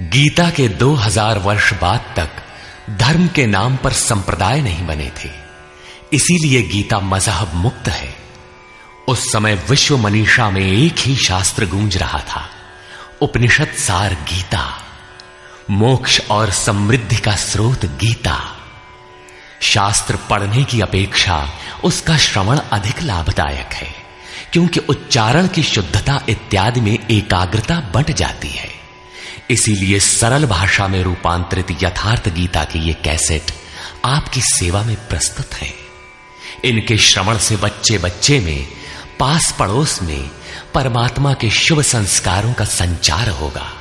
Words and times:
गीता 0.00 0.50
के 0.50 0.68
2000 0.68 1.38
वर्ष 1.38 1.72
बाद 1.72 2.04
तक 2.16 2.30
धर्म 2.90 3.26
के 3.28 3.46
नाम 3.46 3.76
पर 3.76 3.92
संप्रदाय 3.92 4.60
नहीं 4.60 4.86
बने 4.86 5.10
थे। 5.24 5.30
इसीलिए 6.12 6.62
गीता 6.62 7.00
मज़हब 7.00 7.54
मुक्त 7.54 7.88
है। 7.88 8.14
उस 9.08 9.32
समय 9.32 9.54
विश्व 9.70 9.96
मनीषा 9.98 10.50
में 10.50 10.60
एक 10.60 10.98
ही 10.98 11.16
शास्त्र 11.16 11.66
गूंज 11.66 11.96
रहा 11.96 12.20
था, 12.20 12.48
उपनिषद 13.22 13.68
सार 13.78 14.14
गीता। 14.14 14.82
मोक्ष 15.70 16.20
और 16.30 16.50
समृद्धि 16.50 17.16
का 17.16 17.36
स्रोत 17.36 17.84
गीता। 17.84 18.40
शास्त्र 19.62 20.16
पढ़ने 20.30 20.64
की 20.64 20.80
अपेक्षा 20.80 21.48
उसका 21.84 22.16
श्रवण 22.18 22.60
अधिक 22.72 23.02
लाभदायक 23.02 23.74
है, 23.74 23.94
क्योंकि 24.52 24.80
उच्चारण 24.80 25.48
की 25.48 25.62
शुद्धता 25.62 26.20
इत्यादि 26.28 26.80
में 26.80 26.98
एकाग्रता 27.10 27.80
बंट 27.94 28.12
जाती 28.12 28.48
है। 28.48 28.71
इसीलिए 29.50 30.00
सरल 30.00 30.46
भाषा 30.46 30.88
में 30.88 31.02
रूपांतरित 31.02 31.66
यथार्थ 31.70 32.28
गीता 32.28 32.64
की 32.64 32.78
ये 32.78 32.92
कैसेट 32.92 33.42
आपकी 34.04 34.40
सेवा 34.40 34.82
में 34.82 35.08
प्रस्तुत 35.08 35.54
है। 35.54 35.74
इनके 36.64 36.96
श्रवण 36.96 37.38
से 37.38 37.56
बच्चे 37.56 37.98
बच्चे 37.98 38.40
में 38.40 38.68
पास 39.20 39.56
पड़ोस 39.58 40.02
में 40.02 40.30
परमात्मा 40.74 41.34
के 41.34 41.50
शुभ 41.50 41.80
संस्कारों 41.80 42.52
का 42.52 42.64
संचार 42.64 43.28
होगा। 43.28 43.72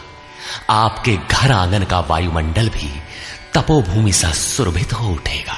आपके 0.70 1.18
घर 1.32 1.52
आँगन 1.52 1.84
का 1.84 2.00
वायुमंडल 2.00 2.70
भी 2.70 3.02
तपोभूमि 3.54 4.14
सा 4.14 4.32
सुरभित 4.32 4.94
हो 4.94 5.08
उठेगा 5.08 5.58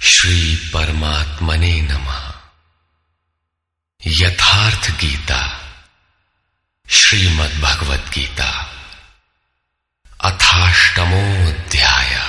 श्री 0.00 0.70
परमात्मने 1.08 1.80
नमः। 1.80 2.32
यथार्थ 4.06 5.00
गीता 5.00 5.60
श्रीमद् 6.88 7.60
भगवत 7.60 8.10
गीता 8.14 8.76
अथाष्टमोध्याय 10.20 12.20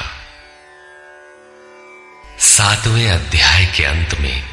सातवें 2.40 3.12
अध्याय 3.12 3.66
के 3.66 3.84
अंत 3.84 4.20
में 4.20 4.44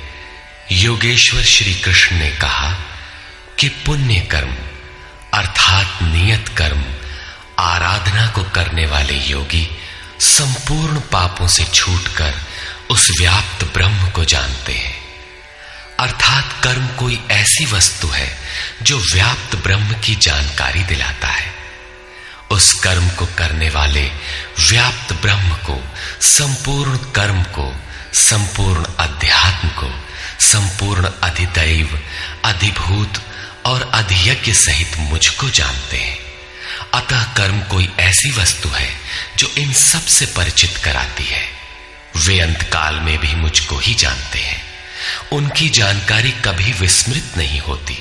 योगेश्वर 0.72 1.42
श्री 1.42 1.74
कृष्ण 1.74 2.16
ने 2.16 2.30
कहा 2.30 2.76
कि 3.58 3.68
पुण्य 3.68 4.20
कर्म 4.20 4.56
अर्थात 5.34 6.02
नियत 6.02 6.48
कर्म, 6.48 6.84
आराधना 7.58 8.26
को 8.26 8.42
करने 8.42 8.86
वाले 8.86 9.14
योगी 9.14 9.68
संपूर्ण 10.20 11.00
पापों 11.00 11.48
से 11.48 11.64
छूटकर 11.64 12.34
उस 12.90 13.10
व्याप्त 13.20 13.64
ब्रह्म 13.64 14.10
को 14.10 14.24
जानते 14.24 14.72
हैं। 14.72 15.06
अर्थात 16.00 16.64
कर्म 16.64 16.86
कोई 16.86 17.20
ऐसी 17.30 17.66
वस्तु 17.66 18.08
है 18.08 18.38
जो 18.82 18.98
व्याप्त 18.98 19.56
ब्रह्म 19.56 19.92
की 19.92 20.14
जानकारी 20.14 20.82
दिलाता 20.82 21.28
है। 21.28 21.54
उस 22.50 22.72
कर्म 22.72 23.08
को 23.10 23.26
करने 23.26 23.70
वाले 23.70 24.10
व्याप्त 24.70 25.12
ब्रह्म 25.12 25.50
को, 25.50 25.84
संपूर्ण 26.20 26.96
कर्म 26.96 27.42
को, 27.42 27.76
संपूर्ण 28.14 28.84
अध्यात्म 28.84 29.68
को, 29.68 30.04
संपूर्ण 30.40 31.10
अधिदैव, 31.22 32.02
अधिभूत 32.44 33.22
और 33.66 33.90
अधियज्ञ 33.94 34.52
सहित 34.52 34.96
मुझको 34.98 35.50
जानते 35.50 35.96
हैं। 35.96 36.18
अतः 36.94 37.22
कर्म 37.22 37.60
कोई 37.60 37.92
ऐसी 37.98 38.30
वस्तु 38.30 38.68
है 38.68 39.00
जो 39.36 39.46
इन 39.58 39.72
सबसे 39.72 40.26
परिचित 40.26 40.76
कराती 40.76 41.24
है। 41.24 41.55
वे 42.16 42.40
अंतकाल 42.40 42.94
में 42.94 43.18
भी 43.18 43.34
मुझको 43.34 43.76
ही 43.76 43.94
जानते 43.94 44.38
हैं। 44.38 44.62
उनकी 45.32 45.68
जानकारी 45.68 46.30
कभी 46.30 46.72
विस्मृत 46.72 47.24
नहीं 47.36 47.60
होती। 47.60 47.98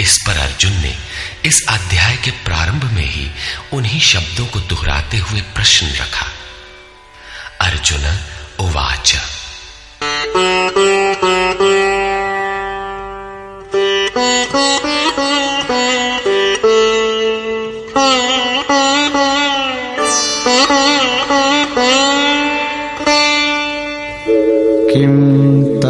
इस 0.00 0.24
पर 0.26 0.36
अर्जुन 0.36 0.72
ने 0.72 0.98
इस 1.44 1.66
अध्याय 1.68 2.16
के 2.16 2.30
प्रारंभ 2.30 2.84
में 2.84 3.06
ही 3.06 3.30
उन्हीं 3.72 4.00
शब्दों 4.00 4.46
को 4.46 4.60
दोहराते 4.60 5.16
हुए 5.16 5.40
प्रश्न 5.40 5.86
रखा। 5.86 6.26
अर्जुन, 7.60 8.18
उवाच। 8.58 9.16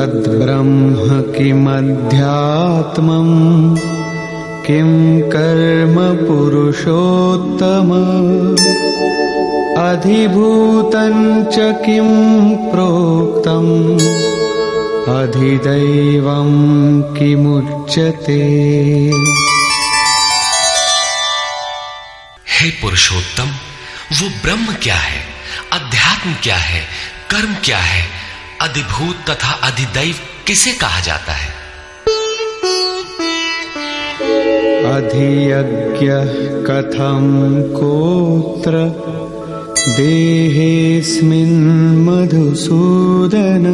तद्ब्रह्म 0.01 1.33
किमध्यात्मम् 1.33 3.77
किं 4.67 5.21
कर्म 5.21 6.27
पुरुषोत्तम? 6.27 7.91
अधिभूतं 9.83 11.45
किं 11.73 12.71
प्रोक्तम्? 12.71 13.99
अधिदैवं 15.17 17.03
किमुच्यते? 17.03 18.41
हे 22.49 22.71
पुरुषोत्तम, 22.71 23.49
वो 24.21 24.29
ब्रह्म 24.29 24.75
क्या 24.83 24.95
है? 24.95 25.23
अध्यात्म 25.73 26.35
क्या 26.43 26.57
है? 26.57 26.83
कर्म 27.31 27.55
क्या 27.65 27.79
है? 27.79 28.20
अधिभूत 28.61 29.31
तथा 29.31 29.53
अधिदैव 29.53 30.15
किसे 30.47 30.73
कहा 30.73 31.01
जाता 31.01 31.33
है? 31.33 31.49
अधियज्ञ 34.95 36.11
कथम 36.67 37.63
कोत्र? 37.63 38.93
देहेऽस्मिन् 39.97 42.07
मधुसूदन। 42.07 43.65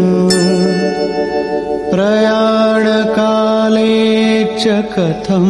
प्रयाणकाले 1.94 4.44
च 4.44 4.64
कथं? 4.66 5.46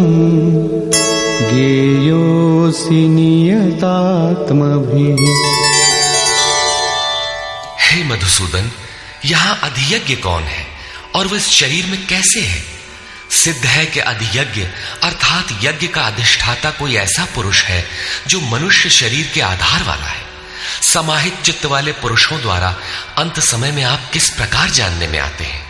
ज्ञेयोऽसि 1.51 3.09
नियतात्मभिः। 3.09 5.51
हे 7.81 8.05
मधुसूदन 8.05 8.66
यहाँ 9.27 9.61
अधियज्ञ 9.63 10.17
कौन 10.17 10.43
है? 10.43 10.67
और 11.15 11.27
वह 11.27 11.37
इस 11.37 11.49
शरीर 11.49 11.87
में 11.87 12.07
कैसे 12.07 12.41
है? 12.41 12.65
सिद्ध 13.31 13.67
है 13.67 13.87
कि 13.87 14.01
अधियज्ञ, 14.01 14.63
अर्थात 15.03 15.47
यज्ञ 15.63 15.87
का 15.87 16.03
अधिष्ठाता 16.03 16.71
कोई 16.71 16.97
ऐसा 16.97 17.25
पुरुष 17.25 17.63
है, 17.63 17.89
जो 18.27 18.41
मनुष्य 18.41 18.91
शरीर 18.91 19.31
के 19.35 19.41
आधार 19.41 19.83
वाला 19.83 20.07
है। 20.07 20.27
समाहित 20.83 21.43
चित्त 21.43 21.65
वाले 21.67 21.93
पुरुषों 21.93 22.41
द्वारा 22.41 22.77
अंत 23.19 23.41
समय 23.41 23.73
में 23.73 23.85
आप 23.85 24.11
किस 24.13 24.31
प्रकार 24.31 24.71
जानने 24.71 25.09
में 25.09 25.19
आते 25.19 25.45
हैं? 25.45 25.67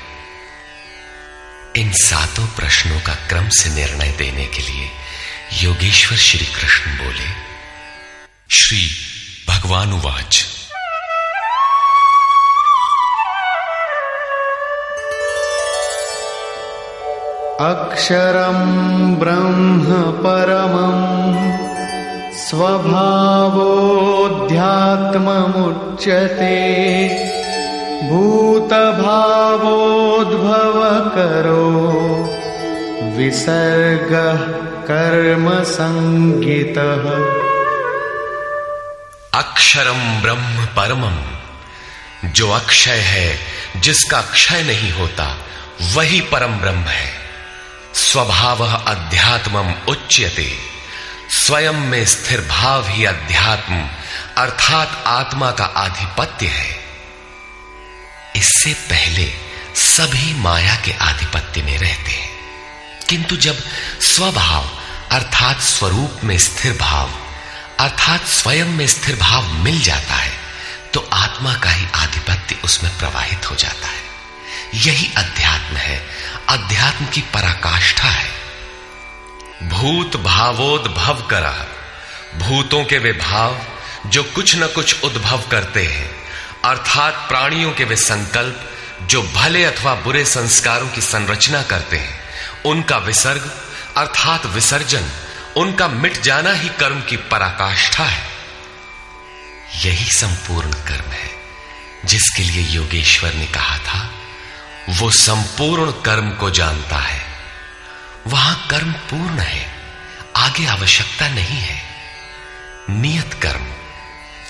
इन 1.77 1.93
सातों 1.93 2.47
प्रश्नों 2.47 3.01
का 3.01 3.15
क्रम 3.15 3.49
से 3.49 3.71
निर्णय 3.71 4.09
देने 4.09 4.47
के 4.47 4.63
लिए 4.63 4.91
योगेश्वर 5.53 6.19
श्री 6.19 6.47
कृष्ण 6.47 6.91
बोले, 6.91 7.29
श्री 8.51 8.97
भगवान 9.49 9.93
उवाच 9.93 10.56
अक्षरं 17.61 18.59
ब्रह्म 19.15 19.85
परमम् 20.03 21.57
स्वभावोऽध्यात्ममुच्यते 22.37 23.59
विसर्गः 33.17 34.39
कर्मसङ्गितः। 34.87 35.87
अक्षरम 39.41 40.23
ब्रह्म 40.23 40.67
परमम 40.67 41.17
जो 42.31 42.51
अक्षय 42.51 42.91
है, 42.91 43.39
जिसका 43.77 44.21
क्षय 44.21 44.63
नहीं 44.63 44.93
होता, 44.93 45.37
वही 45.95 46.21
परम 46.21 46.53
ब्रह्म 46.53 46.79
है। 46.79 47.16
स्वभाव 47.97 48.63
अध्यात्मम 48.87 49.73
उच्यते। 49.89 50.59
स्वयं 51.31 51.73
में 51.73 52.05
स्थिर 52.07 52.41
भाव 52.41 52.89
ही 52.89 53.05
अध्यात्म 53.05 53.89
अर्थात 54.37 55.05
आत्मा 55.07 55.51
का 55.51 55.65
आधिपत्य 55.65 56.47
है। 56.47 56.85
इससे 58.37 58.75
पहले 58.75 59.33
सभी 59.77 60.35
माया 60.35 60.75
के 60.75 60.93
आधिपत्य 60.93 61.63
में 61.63 61.79
रहते 61.79 62.11
हैं। 62.11 62.31
किंतु 63.09 63.37
जब 63.37 63.63
स्वभाव, 64.01 64.69
अर्थात 65.13 65.61
स्वरूप 65.61 66.21
में 66.25 66.39
स्थिर 66.39 66.73
भाव 66.73 67.11
अर्थात 67.81 68.27
स्वयं 68.27 68.65
में 68.65 68.87
स्थिर 68.87 69.17
भाव 69.17 69.53
मिल 69.53 69.81
जाता 69.81 70.15
है 70.15 70.33
तो 70.95 71.09
आत्मा 71.13 71.55
का 71.55 71.71
ही 71.71 71.87
आधिपत्य 71.95 72.61
उसमें 72.65 72.99
प्रवाहित 72.99 73.51
हो 73.51 73.57
जाता 73.57 73.87
है। 73.87 74.05
यही 74.75 75.13
अध्यात्म 75.17 75.77
है 75.77 76.16
अध्यात्म 76.49 77.07
की 77.07 77.21
पराकाष्ठा 77.21 78.09
है। 78.09 78.31
भूत 79.63 80.17
भावोद्भव 80.17 81.23
करा 81.23 81.67
भूतों 82.37 82.85
के 82.85 82.99
वे 82.99 83.13
भाव 83.13 83.61
जो 84.07 84.23
कुछ 84.23 84.57
न 84.57 84.67
कुछ 84.67 85.05
उद्भव 85.05 85.43
करते 85.51 85.85
हैं, 85.87 86.11
अर्थात 86.65 87.15
प्राणियों 87.29 87.73
के 87.73 87.85
वे 87.85 87.97
संकल्प 87.97 88.71
जो 89.03 89.23
भले 89.23 89.65
अथवा 89.65 89.95
बुरे 89.95 90.25
संस्कारों 90.25 90.89
की 90.89 91.01
संरचना 91.01 91.63
करते 91.63 91.97
हैं, 91.97 92.21
उनका 92.65 92.99
विसर्ग, 92.99 93.51
अर्थात 93.97 94.47
विसर्जन, 94.47 95.11
उनका 95.57 95.89
मिट 95.89 96.21
जाना 96.23 96.53
ही 96.53 96.69
कर्म 96.69 97.01
की 97.01 97.17
पराकाष्ठा 97.17 98.05
है। 98.05 98.29
यही 99.85 100.13
संपूर्ण 100.13 100.73
कर्म 100.73 101.11
है, 101.11 101.31
जिसके 102.05 102.43
लिए 102.43 102.63
योगेश्वर 102.63 103.35
ने 103.35 103.47
कहा 103.47 103.79
था 103.79 104.16
वो 104.89 105.11
संपूर्ण 105.11 105.91
कर्म 105.91 106.31
को 106.31 106.51
जानता 106.51 106.99
है। 106.99 107.27
वहाँ 108.27 108.67
कर्म 108.71 108.93
पूर्ण 108.93 109.39
है 109.39 109.77
आगे 110.37 110.67
आवश्यकता 110.67 111.29
नहीं 111.29 111.59
है। 111.59 111.83
नियत 112.91 113.35
कर्म 113.43 113.67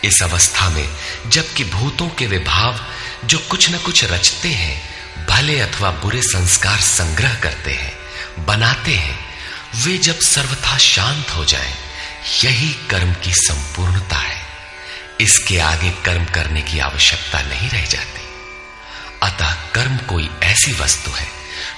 इस 0.04 0.22
अवस्था 0.22 0.68
में 0.68 0.88
जबकि 1.26 1.64
भूतों 1.64 2.08
के 2.08 2.26
विभाव 2.26 2.80
जो 3.24 3.38
कुछ 3.38 3.70
न 3.70 3.78
कुछ 3.78 4.04
रचते 4.04 4.48
हैं 4.48 4.96
भले 5.26 5.60
अथवा 5.60 5.90
बुरे 5.90 6.22
संस्कार 6.22 6.80
संग्रह 6.80 7.34
करते 7.34 7.72
हैं 7.72 7.92
बनाते 8.46 8.94
हैं 8.94 9.26
वे 9.76 9.98
जब 9.98 10.20
सर्वथा 10.20 10.78
शांत 10.78 11.30
हो 11.30 11.44
जाएँ, 11.44 11.74
यही 12.44 12.68
कर्म 12.90 13.14
की 13.14 13.32
संपूर्णता 13.34 14.16
है। 14.16 14.42
इसके 15.20 15.58
आगे 15.58 15.90
कर्म 15.90 16.24
करने 16.24 16.62
की 16.62 16.78
आवश्यकता 16.78 17.42
नहीं 17.42 17.70
रह 17.70 17.84
जाती। 17.84 18.25
अतः 19.22 19.52
कर्म 19.52 19.96
कोई 19.96 20.30
ऐसी 20.42 20.72
वस्तु 20.72 21.10
है, 21.10 21.26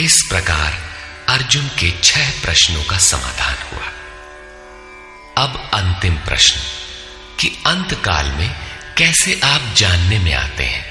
इस 0.00 0.26
प्रकार 0.28 0.82
अर्जुन 1.28 1.68
के 1.68 1.94
छह 2.04 2.30
प्रश्नों 2.30 2.84
का 2.84 2.98
समाधान 2.98 3.56
हुआ। 3.72 3.92
अब 5.44 5.70
अंतिम 5.74 6.14
प्रश्न, 6.14 6.60
कि 7.40 7.48
अंत 7.66 8.02
काल 8.04 8.26
में 8.26 8.56
कैसे 8.96 9.40
आप 9.44 9.74
जानने 9.76 10.18
में 10.18 10.34
आते 10.34 10.64
हैं, 10.64 10.86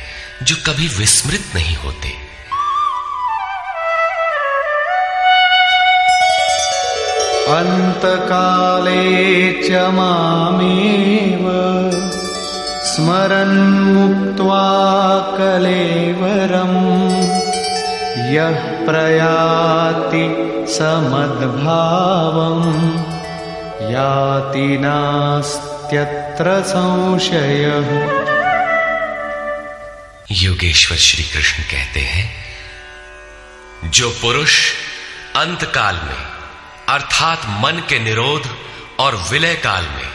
जो 0.46 0.56
कभी 0.56 0.88
विस्मृत 0.88 1.46
नहीं 1.56 1.76
होते? 1.76 2.23
अन्तकाले 7.48 9.64
च 9.64 9.72
मामेव 9.72 11.50
स्मरन् 12.86 13.94
मुक्त्वा 13.94 14.66
कलेवरम् 15.38 16.82
यः 18.34 18.86
प्रयाति 18.86 20.26
समद्भावम् 20.70 22.66
याति 23.92 24.78
नास्त्यत्र 24.82 26.62
संशयः। 26.62 28.10
योगेश्वर 30.32 30.98
श्री 30.98 31.24
कृष्ण 31.24 31.64
कहते 31.64 32.00
हैं, 32.00 32.32
जो 33.92 34.10
पुरुष 34.10 34.72
अंतकाल 35.36 35.96
में 35.96 36.33
अर्थात 36.94 37.42
मन 37.46 37.84
के 37.90 38.00
निरोध 38.00 38.58
और 39.00 39.16
विलय 39.16 39.56
काल 39.56 39.88
में 39.88 40.12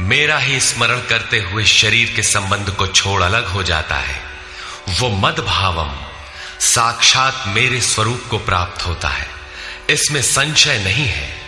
मेरा 0.00 0.38
ही 0.38 0.60
स्मरण 0.60 1.00
करते 1.00 1.38
हुए 1.38 1.64
शरीर 1.64 2.12
के 2.16 2.22
संबंध 2.22 2.70
को 2.70 2.86
छोड़ 2.86 3.22
अलग 3.22 3.46
हो 3.46 3.62
जाता 3.62 3.96
है। 3.96 4.22
वो 4.88 5.08
मद 5.08 5.38
भावम 5.38 6.00
साक्षात 6.60 7.44
मेरे 7.46 7.80
स्वरूप 7.80 8.24
को 8.30 8.38
प्राप्त 8.38 8.86
होता 8.86 9.08
है। 9.08 9.28
इसमें 9.90 10.22
संशय 10.22 10.78
नहीं 10.78 11.06
है। 11.06 11.40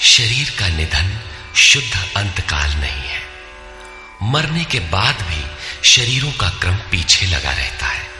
शरीर 0.00 0.56
का 0.58 0.68
निधन 0.68 1.20
शुद्ध 1.56 2.08
अंतकाल 2.16 2.70
नहीं 2.70 3.08
है। 3.08 3.22
मरने 4.22 4.64
के 4.64 4.80
बाद 4.80 5.14
भी 5.14 5.46
शरीरों 5.88 6.32
का 6.32 6.48
क्रम 6.48 6.74
पीछे 6.74 7.26
लगा 7.26 7.52
रहता 7.52 7.86
है। 7.86 8.13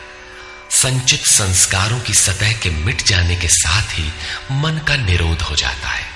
संचित 0.74 1.26
संस्कारों 1.26 2.00
की 2.00 2.14
सतह 2.14 2.52
के 2.52 2.70
मिट 2.70 3.02
जाने 3.02 3.36
के 3.36 3.48
साथ 3.48 3.92
ही 3.92 4.04
मन 4.52 4.80
का 4.88 4.96
निरोध 4.96 5.42
हो 5.42 5.56
जाता 5.56 5.88
है। 5.88 6.06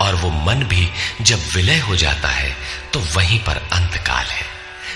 और 0.00 0.14
वो 0.14 0.30
मन 0.30 0.64
भी 0.64 0.88
जब 1.20 1.46
विलय 1.54 1.78
हो 1.78 1.96
जाता 1.96 2.28
है 2.28 2.56
तो 2.92 3.00
वहीं 3.14 3.38
पर 3.38 3.56
अंतकाल 3.72 4.26
है, 4.26 4.46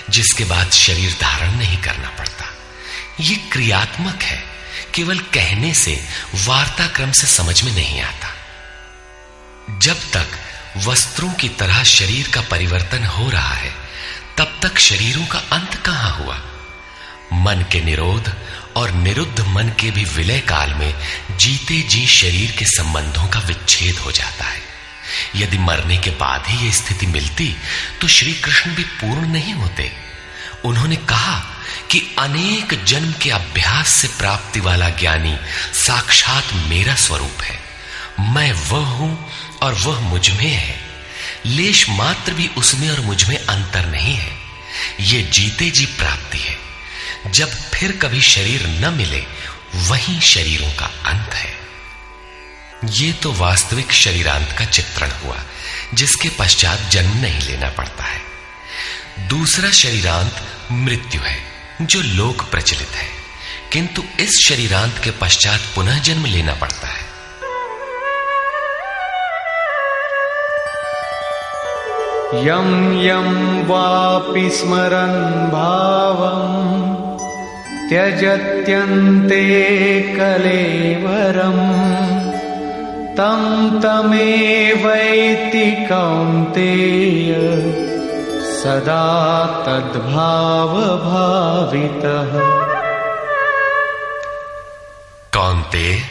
जिसके 0.09 0.43
बाद 0.43 0.71
शरीर 0.71 1.17
धारण 1.21 1.55
नहीं 1.55 1.77
करना 1.77 2.09
पड़ता। 2.09 2.45
ये 3.19 3.35
क्रियात्मक 3.35 4.23
है, 4.23 4.43
केवल 4.93 5.19
कहने 5.33 5.73
से 5.73 6.07
वार्ता 6.45 6.87
क्रम 6.87 7.11
से 7.11 7.27
समझ 7.27 7.61
में 7.63 7.71
नहीं 7.71 8.01
आता। 8.01 8.33
जब 9.79 10.11
तक 10.13 10.27
वस्त्रों 10.77 11.29
की 11.33 11.49
तरह 11.49 11.83
शरीर 11.83 12.29
का 12.29 12.41
परिवर्तन 12.41 13.05
हो 13.05 13.29
रहा 13.29 13.53
है, 13.53 13.73
तब 14.37 14.59
तक 14.63 14.77
शरीरों 14.79 15.25
का 15.25 15.39
अंत 15.51 15.75
कहाँ 15.75 16.11
हुआ? 16.17 16.41
मन 17.33 17.65
के 17.71 17.81
निरोध 17.81 18.33
और 18.75 18.91
निरुद्ध 18.91 19.41
मन 19.41 19.69
के 19.69 19.91
भी 19.91 20.03
विलय 20.05 20.39
काल 20.39 20.73
में 20.73 20.93
जीते 21.31 21.81
जी 21.81 22.05
शरीर 22.07 22.51
के 22.51 22.65
संबंधों 22.65 23.27
का 23.27 23.39
विच्छेद 23.39 23.97
हो 23.97 24.11
जाता 24.11 24.45
है। 24.45 24.61
यदि 25.35 25.57
मरने 25.57 25.97
के 25.97 26.09
बाद 26.09 26.47
ही 26.47 26.65
यह 26.65 26.73
स्थिति 26.73 27.05
मिलती 27.05 27.55
तो 28.01 28.07
श्री 28.07 28.33
कृष्ण 28.33 28.75
भी 28.75 28.83
पूर्ण 28.83 29.27
नहीं 29.27 29.53
होते। 29.53 29.91
उन्होंने 30.65 30.95
कहा 30.95 31.39
कि 31.91 32.15
अनेक 32.19 32.83
जन्म 32.83 33.13
के 33.13 33.29
अभ्यास 33.29 33.89
से 33.89 34.07
प्राप्ति 34.07 34.59
वाला 34.59 34.89
ज्ञानी 34.89 35.37
साक्षात 35.73 36.53
मेरा 36.53 36.95
स्वरूप 36.95 37.41
है। 37.41 37.59
मैं 38.19 38.51
वह 38.51 38.87
हूँ 38.87 39.31
और 39.61 39.73
वह 39.73 39.99
मुझमें 39.99 40.51
है। 40.51 40.79
लेश 41.45 41.89
मात्र 41.89 42.33
भी 42.33 42.47
उसमें 42.47 42.89
और 42.89 42.99
मुझमें 42.99 43.37
अंतर 43.37 43.85
नहीं 43.85 44.15
है। 44.15 44.31
यह 44.99 45.29
जीते 45.29 45.69
जी 45.69 45.85
प्राप्ति 45.85 46.37
है। 46.37 46.64
जब 47.31 47.49
फिर 47.49 47.91
कभी 47.91 48.21
शरीर 48.21 48.67
न 48.67 48.93
मिले, 48.93 49.23
वही 49.75 50.21
शरीरों 50.21 50.71
का 50.71 50.85
अंत 50.85 51.33
है। 51.33 51.53
ये 52.85 53.13
तो 53.13 53.33
वास्तविक 53.33 53.91
शरीरांत 53.91 54.55
का 54.59 54.65
चित्रण 54.65 55.09
हुआ, 55.25 55.37
जिसके 55.93 56.29
पश्चात 56.29 56.79
जन्म 56.79 57.17
नहीं 57.17 57.41
लेना 57.41 57.69
पड़ता 57.69 58.03
है। 58.03 58.21
दूसरा 59.27 59.71
शरीरांत 59.71 60.35
मृत्यु 60.71 61.21
है, 61.21 61.37
जो 61.81 62.01
लोक 62.01 62.49
प्रचलित 62.51 62.89
है। 62.89 63.07
किंतु 63.73 64.03
इस 64.19 64.45
शरीरांत 64.49 65.01
के 65.03 65.11
पश्चात 65.11 65.59
पुनः 65.75 65.99
जन्म 65.99 66.25
लेना 66.25 66.53
पड़ता 66.53 66.87
है। 66.87 67.05
यम 72.47 73.01
यम 73.01 73.61
वापि 73.63 74.49
स्मरन् 74.49 75.51
भावम्। 75.51 77.04
त्यजत्यन्ते 77.89 80.01
कलेवरम्। 80.01 81.85
तं 83.17 83.81
तमेवैति 83.81 85.85
कौन्तेय 85.85 87.35
सदा 88.63 89.63
तद्भावभावितः। 89.67 92.31
कौनते, 95.33 96.01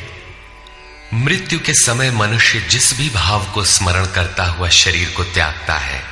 मृत्यु 1.15 1.59
के 1.59 1.73
समय 1.73 2.11
मनुष्य 2.11 2.61
जिस 2.61 2.99
भी 2.99 3.11
भाव 3.11 3.47
को 3.55 3.65
स्मरण 3.65 4.05
करता 4.05 4.45
हुआ 4.45 4.69
शरीर 4.69 5.13
को 5.17 5.25
त्यागता 5.25 5.75
है, 5.75 6.03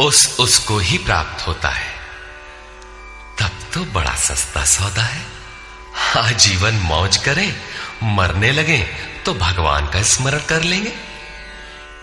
उस 0.00 0.36
उसको 0.40 0.78
ही 0.78 0.98
प्राप्त 0.98 1.48
होता 1.48 1.68
है। 1.68 2.01
तो 3.74 3.84
बड़ा 3.84 4.14
सस्ता 4.14 4.64
सौदा 4.64 5.02
है। 5.02 5.26
आजीवन 6.16 6.74
मौज 6.74 7.16
करें, 7.16 7.60
मरने 8.02 8.52
लगे 8.52 8.78
तो 9.26 9.34
भगवान 9.34 9.86
का 9.86 10.02
स्मरण 10.02 10.38
कर 10.38 10.62
लेंगे। 10.62 10.92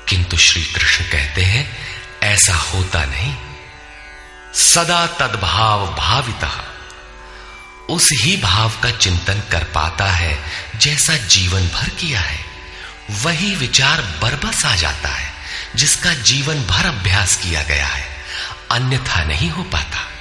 किंतु 0.09 0.37
श्री 0.37 0.63
कृष्ण 0.63 1.03
कहते 1.03 1.41
हैं, 1.41 1.77
ऐसा 2.23 2.55
होता 2.55 3.05
नहीं। 3.05 3.35
सदा 4.55 5.07
तद्भाव 5.07 5.95
भाविता। 5.95 6.65
उस 7.89 8.09
ही 8.21 8.37
भाव 8.37 8.69
का 8.83 8.91
चिंतन 8.91 9.43
कर 9.51 9.63
पाता 9.63 10.05
है, 10.05 10.43
जैसा 10.75 11.17
जीवन 11.17 11.67
भर 11.67 11.89
किया 11.89 12.19
है। 12.19 12.45
वही 13.11 13.55
विचार 13.55 14.01
बरबस 14.01 14.65
आ 14.65 14.75
जाता 14.75 15.09
है, 15.09 15.33
जिसका 15.75 16.13
जीवन 16.13 16.63
भर 16.63 16.85
अभ्यास 16.85 17.35
किया 17.35 17.63
गया 17.63 17.87
है। 17.87 18.25
अन्यथा 18.71 19.23
नहीं 19.23 19.49
हो 19.49 19.63
पाता। 19.63 20.18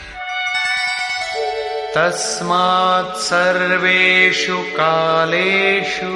सर्वेषु 3.17 4.59
कालेषु 4.59 6.13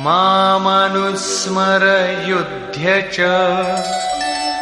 मामनुस्मर 0.00 1.84
युध्य 2.28 3.10
च 3.14 3.20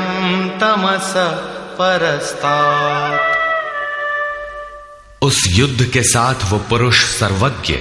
तमस 0.60 1.14
परस्तात्। 1.78 3.22
उस 5.22 5.44
युद्ध 5.50 5.90
के 5.94 6.04
साथ 6.04 6.52
वो 6.52 6.58
पुरुष 6.70 7.04
सर्वज्ञ 7.20 7.74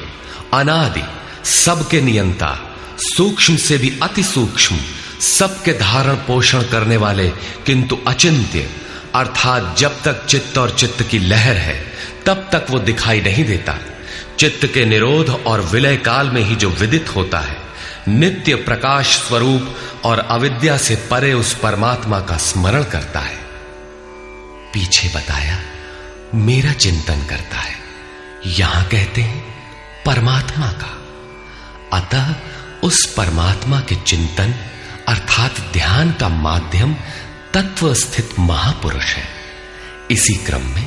अनादि 0.55 1.03
सबके 1.45 2.01
नियंता 2.01 2.59
सूक्ष्म 2.99 3.57
से 3.57 3.79
भी 3.79 3.99
अति 4.03 4.23
सूक्ष्म 4.23 4.77
सबके 5.23 5.73
धारण 5.73 6.15
पोषण 6.15 6.63
करने 6.63 6.97
वाले 6.97 7.29
किंतु 7.67 7.99
अचिंत्य, 8.07 8.71
अर्थात 9.15 9.77
जब 9.79 10.03
तक 10.03 10.27
चित्त 10.27 10.59
और 10.59 10.71
चित्त 10.71 11.03
की 11.03 11.19
लहर 11.19 11.57
है, 11.57 11.93
तब 12.27 12.49
तक 12.53 12.67
वो 12.71 12.79
दिखाई 12.79 13.21
नहीं 13.21 13.45
देता। 13.45 13.79
चित्त 14.39 14.67
के 14.67 14.85
निरोध 14.85 15.29
और 15.29 15.61
विलय 15.61 15.97
काल 15.97 16.31
में 16.31 16.43
ही 16.43 16.57
जो 16.57 16.71
विदित 16.71 17.17
होता 17.17 17.39
है, 17.39 17.57
नित्य 18.09 18.55
प्रकाश 18.55 19.07
स्वरूप 19.07 19.77
और 20.05 20.19
अविद्या 20.19 20.77
से 20.77 20.97
परे 20.97 21.33
उस 21.33 21.55
परमात्मा 21.55 22.21
का 22.21 22.37
स्मरण 22.37 22.85
करता 22.85 23.21
है। 23.21 23.37
पीछे 24.73 25.09
बताया, 25.09 25.61
मेरा 26.35 26.73
चिंतन 26.73 27.27
करता 27.27 27.57
है। 27.57 27.75
यहाँ 28.47 28.85
कहते 28.85 29.21
हैं, 29.21 29.45
परमात्मा 30.07 30.67
का। 30.67 30.99
अतः 31.99 32.35
उस 32.83 33.15
परमात्मा 33.17 33.81
के 33.81 33.95
चिंतन 33.95 34.55
अर्थात 35.13 35.51
ध्यान 35.73 36.11
का 36.11 36.29
माध्यम 36.29 36.97
तत्व 37.55 37.95
स्थित 37.95 38.29
महापुरुष 38.39 39.15
है। 39.15 39.25
इसी 40.11 40.35
क्रम 40.35 40.61
में 40.61 40.87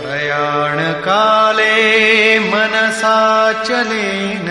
प्रयाण 0.00 0.92
काले 0.92 2.38
मनसा 2.38 3.52
चलेन 3.52 4.46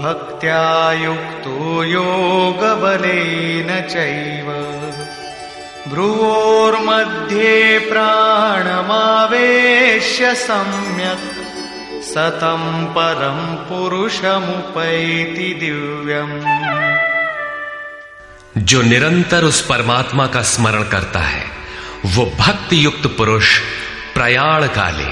भक्त्या 0.00 0.92
युक्तो 0.92 1.84
योगबलेन 1.84 3.88
चैव। 3.88 4.50
भ्रुवोर्मध्ये 5.90 7.78
प्राणमावेश्य 7.78 10.34
सम्यक् 10.34 12.02
सतं 12.02 12.86
परं 12.86 13.56
पुरुषमुपैति 13.56 15.56
दिव्यम्। 15.60 17.03
जो 18.58 18.82
निरंतर 18.82 19.44
उस 19.44 19.60
परमात्मा 19.66 20.26
का 20.26 20.42
स्मरण 20.42 20.82
करता 20.82 21.20
है, 21.20 21.44
वो 22.06 22.24
भक्ति 22.38 22.84
युक्त 22.84 23.06
पुरुष 23.06 23.58
प्रयाण 24.14 24.66
काले 24.66 25.08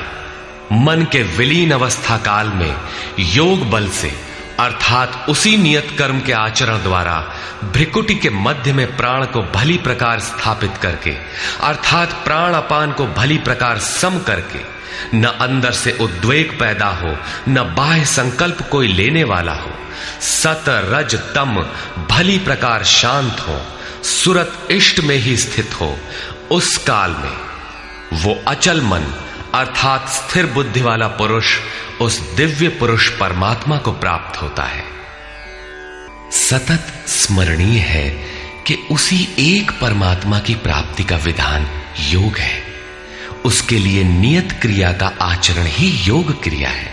मन 0.77 1.07
के 1.13 1.23
विलीन 1.37 1.71
अवस्था 1.71 2.17
काल 2.19 2.49
में 2.49 2.75
योग 3.19 3.69
बल 3.71 3.89
से, 3.89 4.13
अर्थात 4.61 5.27
उसी 5.29 5.57
नियत 5.57 5.89
कर्म 5.99 6.21
के 6.21 6.33
आचरण 6.33 6.83
द्वारा 6.83 7.19
भ्रिकुटी 7.65 8.15
के 8.15 8.31
मध्य 8.31 8.73
में 8.73 8.87
प्राण 8.97 9.25
को 9.25 9.43
भली 9.55 9.79
प्रकार 9.79 10.21
स्थापित 10.21 10.77
करके, 10.83 11.17
अर्थात 11.61 12.13
प्राण 12.25 12.55
अपान 12.55 12.93
को 12.93 13.07
भली 13.07 13.39
प्रकार 13.39 13.79
सम 13.79 14.19
करके 14.19 14.61
न 15.15 15.25
अंदर 15.25 15.73
से 15.73 15.93
उद्वेग 15.93 16.59
पैदा 16.61 16.87
हो, 16.87 17.17
न 17.49 17.75
बाह्य 17.77 18.05
संकल्प 18.05 18.69
कोई 18.71 18.89
लेने 18.89 19.25
वाला 19.25 19.53
हो। 19.53 19.71
सत 20.21 20.65
रज 20.69 21.15
तम, 21.15 21.67
भली 22.11 22.39
प्रकार 22.39 22.85
शांत 22.85 23.37
हो, 23.41 23.67
सुरत 24.05 24.69
इष्ट 24.71 25.01
में 25.01 25.17
ही 25.17 25.37
स्थित 25.37 25.75
हो। 25.81 25.99
उस 26.51 26.77
काल 26.77 27.11
में 27.11 27.37
वो 28.13 28.43
अचल 28.49 28.81
मन, 28.81 29.03
अर्थात 29.55 30.09
स्थिर 30.09 30.47
बुद्धि 30.47 30.83
वाला 30.83 31.09
पुरुष, 31.09 31.59
उस 32.01 32.21
दिव्य 32.21 32.69
पुरुष 32.69 33.09
परमात्मा 33.09 33.79
को 33.79 33.93
प्राप्त 33.93 34.43
होता 34.43 34.63
है। 34.63 34.85
सतत 36.31 37.09
स्मरणीय 37.09 37.79
है 37.79 38.11
कि 38.67 38.75
उसी 38.91 39.29
एक 39.39 39.71
परमात्मा 39.71 40.39
की 40.39 40.55
प्राप्ति 40.55 41.05
का 41.05 41.17
विधान 41.17 41.69
योग 42.01 42.37
है। 42.37 42.72
उसके 43.45 43.79
लिए 43.79 44.05
नियत 44.05 44.59
क्रिया 44.63 44.93
का 44.93 45.13
आचरण 45.21 45.67
ही 45.67 45.89
योग 45.89 46.43
क्रिया 46.43 46.71
है, 46.71 46.93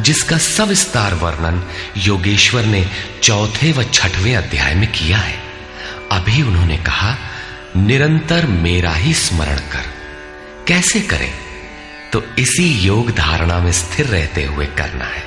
जिसका 0.00 0.38
सविस्तार 0.38 1.14
वर्णन 1.14 1.70
योगेश्वर 1.96 2.64
ने 2.64 2.90
चौथे 3.22 3.72
व 3.72 3.82
छठवें 3.82 4.36
अध्याय 4.36 4.74
में 4.74 4.92
किया 4.92 5.18
है। 5.18 5.42
अभी 6.12 6.42
उन्होंने 6.42 6.76
कहा, 6.76 7.16
निरंतर 7.76 8.46
मेरा 8.46 8.92
ही 8.92 9.14
स्मरण 9.14 9.56
कर। 9.56 10.00
कैसे 10.68 11.00
करें? 11.00 11.34
तो 12.12 12.24
इसी 12.38 12.86
योग 12.86 13.10
धारणा 13.10 13.58
में 13.58 13.72
स्थिर 13.72 14.06
रहते 14.06 14.44
हुए 14.44 14.66
करना 14.66 15.04
है। 15.04 15.24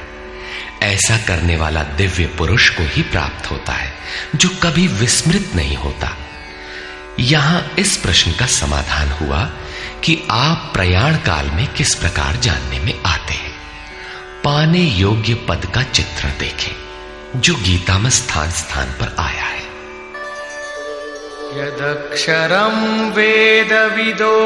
ऐसा 0.83 1.17
करने 1.17 1.55
वाला 1.55 1.83
दिव्य 1.83 2.25
पुरुष 2.25 2.69
को 2.69 2.83
ही 2.83 3.01
प्राप्त 3.01 3.51
होता 3.51 3.73
है, 3.73 3.93
जो 4.35 4.49
कभी 4.49 4.87
विस्मृत 4.87 5.51
नहीं 5.55 5.77
होता। 5.77 6.17
यहाँ 7.19 7.73
इस 7.79 7.97
प्रश्न 7.97 8.31
का 8.31 8.45
समाधान 8.45 9.11
हुआ 9.11 9.51
कि 10.03 10.27
आप 10.31 10.71
प्रयाण 10.73 11.15
काल 11.15 11.45
में 11.45 11.67
किस 11.67 11.95
प्रकार 11.95 12.35
जानने 12.35 12.79
में 12.79 12.93
आते 13.05 13.33
हैं। 13.33 13.53
पाने 14.43 14.79
योग्य 14.79 15.33
पद 15.33 15.71
का 15.75 15.83
चित्र 15.83 16.27
देखें, 16.39 16.75
जो 17.41 17.55
गीता 17.55 17.97
में 17.97 18.09
स्थान 18.09 18.49
स्थान 18.51 18.85
पर 18.85 19.15
आया 19.19 19.43
है। 19.43 19.61
यदक्षरम 21.59 23.07
वेद 23.09 23.73
विदो 23.73 24.37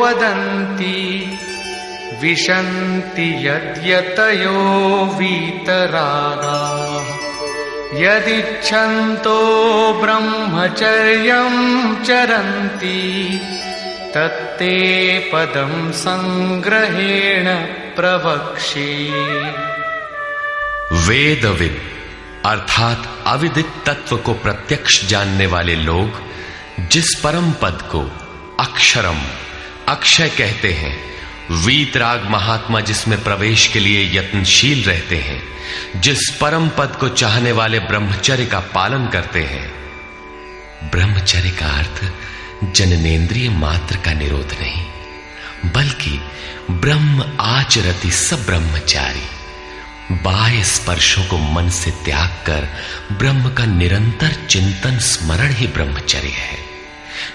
वदन्ति, 0.00 1.38
विशन्ति 2.22 3.48
यद्यतयो 3.48 4.60
वीतरागा। 5.18 6.62
यदिच्छन्तो 7.94 9.38
ब्रह्मचर्यं 10.02 11.54
चरन्ति 12.04 13.40
तत्ते 14.16 15.18
पदं 15.34 15.92
सङ्ग्रहेण 15.92 17.54
प्रवक्ष्ये 17.96 19.10
वेदविद, 20.92 21.82
अर्थात 22.46 23.24
अविदित 23.26 23.66
तत्व 23.86 24.16
को 24.16 24.32
प्रत्यक्ष 24.32 25.04
जानने 25.04 25.46
वाले 25.46 25.74
लोग, 25.74 26.22
जिस 26.88 27.20
परम 27.24 27.52
पद 27.52 27.82
को 27.82 28.00
अक्षरम, 28.60 29.22
अक्षय 29.88 30.28
कहते 30.28 30.72
हैं, 30.72 30.98
वीतराग 31.50 32.24
महात्मा 32.30 32.80
जिसमें 32.80 33.24
प्रवेश 33.24 33.68
के 33.68 33.80
लिए 33.80 34.18
यत्नशील 34.18 34.84
रहते 34.84 35.16
हैं, 35.16 35.42
जिस 36.00 36.38
परम 36.40 36.68
पद 36.68 36.96
को 37.00 37.08
चाहने 37.08 37.52
वाले 37.52 37.78
ब्रह्मचर्य 37.78 38.46
का 38.46 38.60
पालन 38.60 39.06
करते 39.06 39.42
हैं। 39.42 39.74
ब्रह्मचर्य 40.90 41.50
का 41.50 41.78
अर्थ 41.78 42.12
जननेन्द्रिय 42.64 43.50
मात्र 43.50 43.96
का 43.96 44.12
निरोध 44.12 44.56
नहीं, 44.60 44.84
बल्कि 45.72 46.20
ब्रह्म 46.70 47.36
आचरति 47.40 48.10
सब 48.10 48.46
ब्रह्मचारी। 48.46 49.22
बाह्य 50.12 50.64
स्पर्शों 50.64 51.24
को 51.24 51.38
मन 51.38 51.70
से 51.70 51.90
त्याग 51.90 52.28
कर 52.28 52.68
ब्रह्म 53.12 53.54
का 53.54 53.64
निरंतर 53.64 54.46
चिंतन 54.50 54.98
स्मरण 54.98 55.52
ही 55.52 55.66
ब्रह्मचर्य 55.66 56.28
है। 56.28 56.58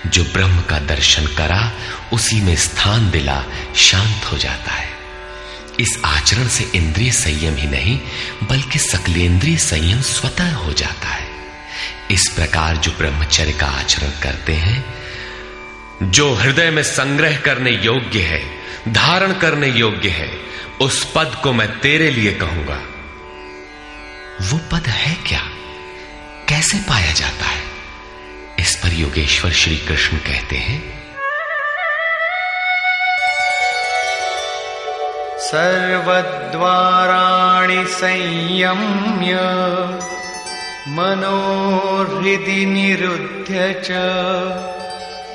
जो 0.08 0.24
ब्रह्म 0.24 0.62
का 0.62 0.80
दर्शन 0.80 1.26
करा, 1.26 1.72
उसी 2.14 2.42
में 2.42 2.56
स्थान 2.56 3.12
दिला, 3.12 3.44
शांत 3.76 4.32
हो 4.32 4.38
जाता 4.38 4.72
है। 4.72 4.90
इस 5.80 6.00
आचरण 6.06 6.48
से 6.48 6.72
इंद्रिय 6.76 7.12
संयम 7.12 7.56
ही 7.56 7.68
नहीं, 7.68 8.00
बल्कि 8.44 8.80
सकलेंद्रिय 8.80 9.58
संयम 9.58 10.02
स्वतः 10.02 10.54
हो 10.54 10.74
जाता 10.74 11.08
है। 11.08 11.28
इस 12.12 12.30
प्रकार 12.36 12.78
जो 12.78 12.92
ब्रह्मचर्य 12.92 13.52
का 13.52 13.68
आचरण 13.68 14.10
करते 14.24 14.54
हैं 14.54 15.01
जो 16.02 16.34
हृदय 16.34 16.72
में 16.72 16.84
संग्रह 16.84 17.38
करने 17.38 17.72
योग्य 17.72 18.20
है, 18.20 18.44
धारण 18.88 19.34
करने 19.34 19.68
योग्य 19.68 20.10
है, 20.10 20.32
उस 20.82 21.12
पद 21.16 21.36
को 21.44 21.54
मैं 21.54 21.80
तेरे 21.80 22.12
लिए 22.12 22.34
कहूँगा। 22.34 22.82
वो 24.42 24.60
पद 24.72 24.88
है 24.88 25.18
क्या? 25.28 25.42
कैसे 26.50 26.78
पाया 26.78 27.12
जाता 27.12 27.46
है? 27.46 27.64
इस 28.60 28.76
पर 28.76 28.94
योगेश्वर 28.94 29.52
श्री 29.52 29.78
कृष्ण 29.78 30.18
कहते 30.18 30.56
हैं, 30.56 31.02
सर्वद्वाराणि 35.40 37.86
संयम्य, 37.90 39.34
मनोहृदि 40.88 42.66
निरुध्य 42.66 43.82
च। 43.86 43.92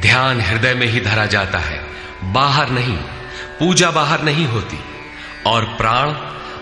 ध्यान 0.00 0.40
हृदय 0.40 0.74
में 0.74 0.86
ही 0.86 1.00
धरा 1.00 1.26
जाता 1.26 1.58
है, 1.58 1.86
बाहर 2.24 2.68
नहीं, 2.70 2.96
पूजा 3.58 3.90
बाहर 3.90 4.22
नहीं 4.22 4.46
होती, 4.46 4.78
और 5.46 5.64
प्राण 5.64 6.12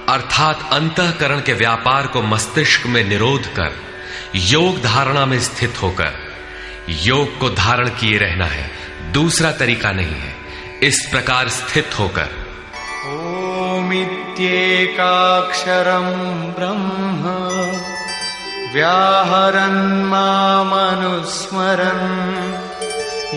अर्थात 0.08 0.68
अंतकरण 0.72 1.40
के 1.40 1.52
व्यापार 1.52 2.06
को 2.06 2.22
मस्तिष्क 2.22 2.86
में 2.86 3.04
निरोध 3.04 3.46
कर, 3.46 3.76
योग 4.34 4.82
धारणा 4.82 5.26
में 5.26 5.40
स्थित 5.40 5.82
होकर, 5.82 6.12
योग 6.88 7.38
को 7.38 7.50
धारण 7.50 7.88
किए 7.88 8.18
रहना 8.18 8.46
है। 8.46 8.70
दूसरा 9.12 9.52
तरीका 9.52 9.92
नहीं 9.92 10.14
है। 10.14 10.36
इस 10.82 11.08
प्रकार 11.10 11.48
स्थित 11.48 11.90
होकर। 11.98 12.46
ओमित्येकाक्षरम 13.72 14.44
ब्रह्म, 16.58 17.22
व्याहरन् 18.72 20.04
मामनुस्मरन्, 20.04 21.16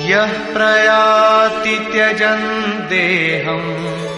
यः 0.09 0.53
प्रयाति 0.53 1.89
त्यजन् 1.91 2.79
देहम्। 2.89 4.08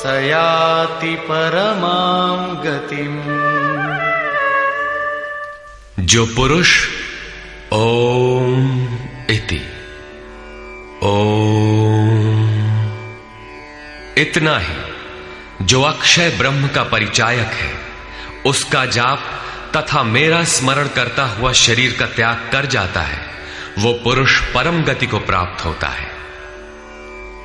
स 0.00 0.06
याति 0.06 1.14
परमां 1.14 2.56
गतिम्। 2.56 3.16
जो 6.06 6.26
पुरुष 6.26 6.88
ओम 7.72 8.94
इति, 9.30 9.70
ओम 11.02 12.40
इतना 14.18 14.58
ही, 14.58 14.76
जो 15.62 15.82
अक्षय 15.82 16.30
ब्रह्म 16.30 16.68
का 16.68 16.82
परिचायक 16.82 17.46
है, 17.46 17.78
उसका 18.46 18.86
जाप 18.86 19.22
तथा 19.76 20.02
मेरा 20.02 20.44
स्मरण 20.44 20.88
करता 20.88 21.24
हुआ 21.24 21.52
शरीर 21.52 21.96
का 21.98 22.06
त्याग 22.06 22.50
कर 22.52 22.66
जाता 22.66 23.00
है, 23.00 23.26
वो 23.78 23.92
पुरुष 23.92 24.40
परम 24.40 24.82
गति 24.82 25.06
को 25.06 25.18
प्राप्त 25.18 25.64
होता 25.64 25.88
है। 25.88 26.10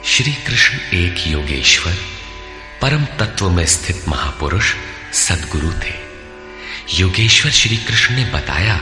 श्री 0.06 0.32
कृष्ण 0.32 0.98
एक 0.98 1.28
योगेश्वर। 1.28 2.15
परम 2.86 3.06
तत्व 3.06 3.50
में 3.50 3.66
स्थित 3.66 4.06
महापुरुष 4.08 4.74
सदगुरु 5.14 5.72
थे। 5.72 5.94
योगेश्वर 7.00 7.52
श्री 7.52 7.78
कृष्ण 7.78 8.16
ने 8.16 8.26
बताया 8.26 8.78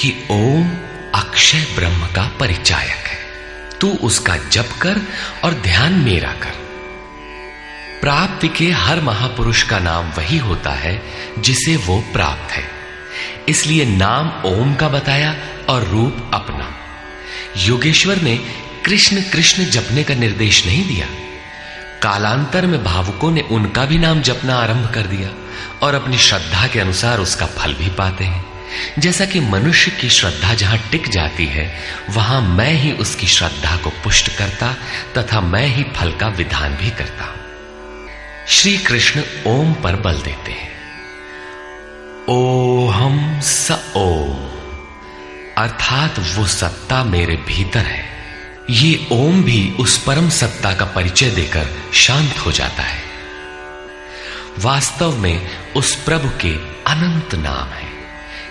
कि 0.00 0.26
ओम 0.30 0.70
अक्षय 1.14 1.66
ब्रह्म 1.74 2.06
का 2.06 2.36
परिचायक 2.40 3.06
है। 3.06 3.18
तू 3.80 3.90
उसका 3.90 4.36
जप 4.36 4.68
कर 4.82 5.00
और 5.44 5.54
ध्यान 5.54 5.92
मेरा 5.92 6.32
कर। 6.32 6.50
प्राप्ति 8.00 8.48
के 8.48 8.70
हर 8.70 9.00
महापुरुष 9.00 9.62
का 9.62 9.78
नाम 9.78 10.10
वही 10.10 10.38
होता 10.38 10.70
है 10.70 11.02
जिसे 11.38 11.76
वो 11.76 12.00
प्राप्त 12.00 12.52
है। 12.52 12.64
इसलिए 13.48 13.84
नाम 13.84 14.42
ओम 14.44 14.74
का 14.74 14.88
बताया 14.88 15.36
और 15.68 15.88
रूप 15.88 16.30
अपना। 16.34 16.74
योगेश्वर 17.56 18.16
ने 18.16 18.36
कृष्ण 18.84 19.22
कृष्ण 19.22 19.64
जपने 19.64 20.04
का 20.04 20.14
निर्देश 20.14 20.66
नहीं 20.66 20.88
दिया। 20.88 21.06
कालांतर 22.04 22.66
में 22.66 22.84
भावुकों 22.84 23.30
ने 23.30 23.40
उनका 23.40 23.84
भी 23.84 23.98
नाम 23.98 24.22
जपना 24.22 24.56
आरंभ 24.56 24.94
कर 24.94 25.02
दिया 25.02 25.30
और 25.82 25.94
अपनी 25.94 26.18
श्रद्धा 26.18 26.66
के 26.66 26.80
अनुसार 26.80 27.18
उसका 27.18 27.46
फल 27.46 27.74
भी 27.74 27.88
पाते 27.88 28.24
हैं। 28.24 28.44
जैसा 28.98 29.24
कि 29.24 29.40
मनुष्य 29.40 29.90
की 29.90 30.08
श्रद्धा 30.08 30.54
जहाँ 30.54 30.78
टिक 30.78 31.08
जाती 31.08 31.46
है, 31.46 31.80
वहाँ 32.10 32.40
मैं 32.40 32.72
ही 32.72 32.92
उसकी 32.92 33.26
श्रद्धा 33.26 33.76
को 33.76 33.90
पुष्ट 33.90 34.36
करता 34.36 34.76
तथा 35.16 35.40
मैं 35.40 35.66
ही 35.66 35.82
फल 35.82 36.12
का 36.12 36.28
विधान 36.28 36.74
भी 36.74 36.90
करता। 36.90 37.34
श्री 38.48 38.78
कृष्ण 38.78 39.22
ओम 39.46 39.74
पर 39.74 39.96
बल 39.96 40.18
देते 40.22 40.52
हैं। 40.52 40.70
ओहम 42.28 43.40
स 43.40 43.70
ओम। 43.96 44.50
अर्थात 45.58 46.14
वो 46.18 46.46
सत्ता 46.46 47.04
मेरे 47.04 47.36
भीतर 47.36 47.80
है। 47.80 48.13
ये 48.70 49.06
ओम 49.12 49.42
भी 49.42 49.70
उस 49.70 50.04
परम 50.04 50.28
सत्ता 50.28 50.74
का 50.74 50.84
परिचय 50.84 51.30
देकर 51.30 51.90
शांत 51.94 52.38
हो 52.38 52.52
जाता 52.52 52.82
है। 52.82 53.02
वास्तव 54.58 55.16
में 55.16 55.66
उस 55.72 55.94
प्रभु 55.94 56.28
के 56.28 56.54
अनंत 56.90 57.34
नाम 57.34 57.68
है। 57.68 57.88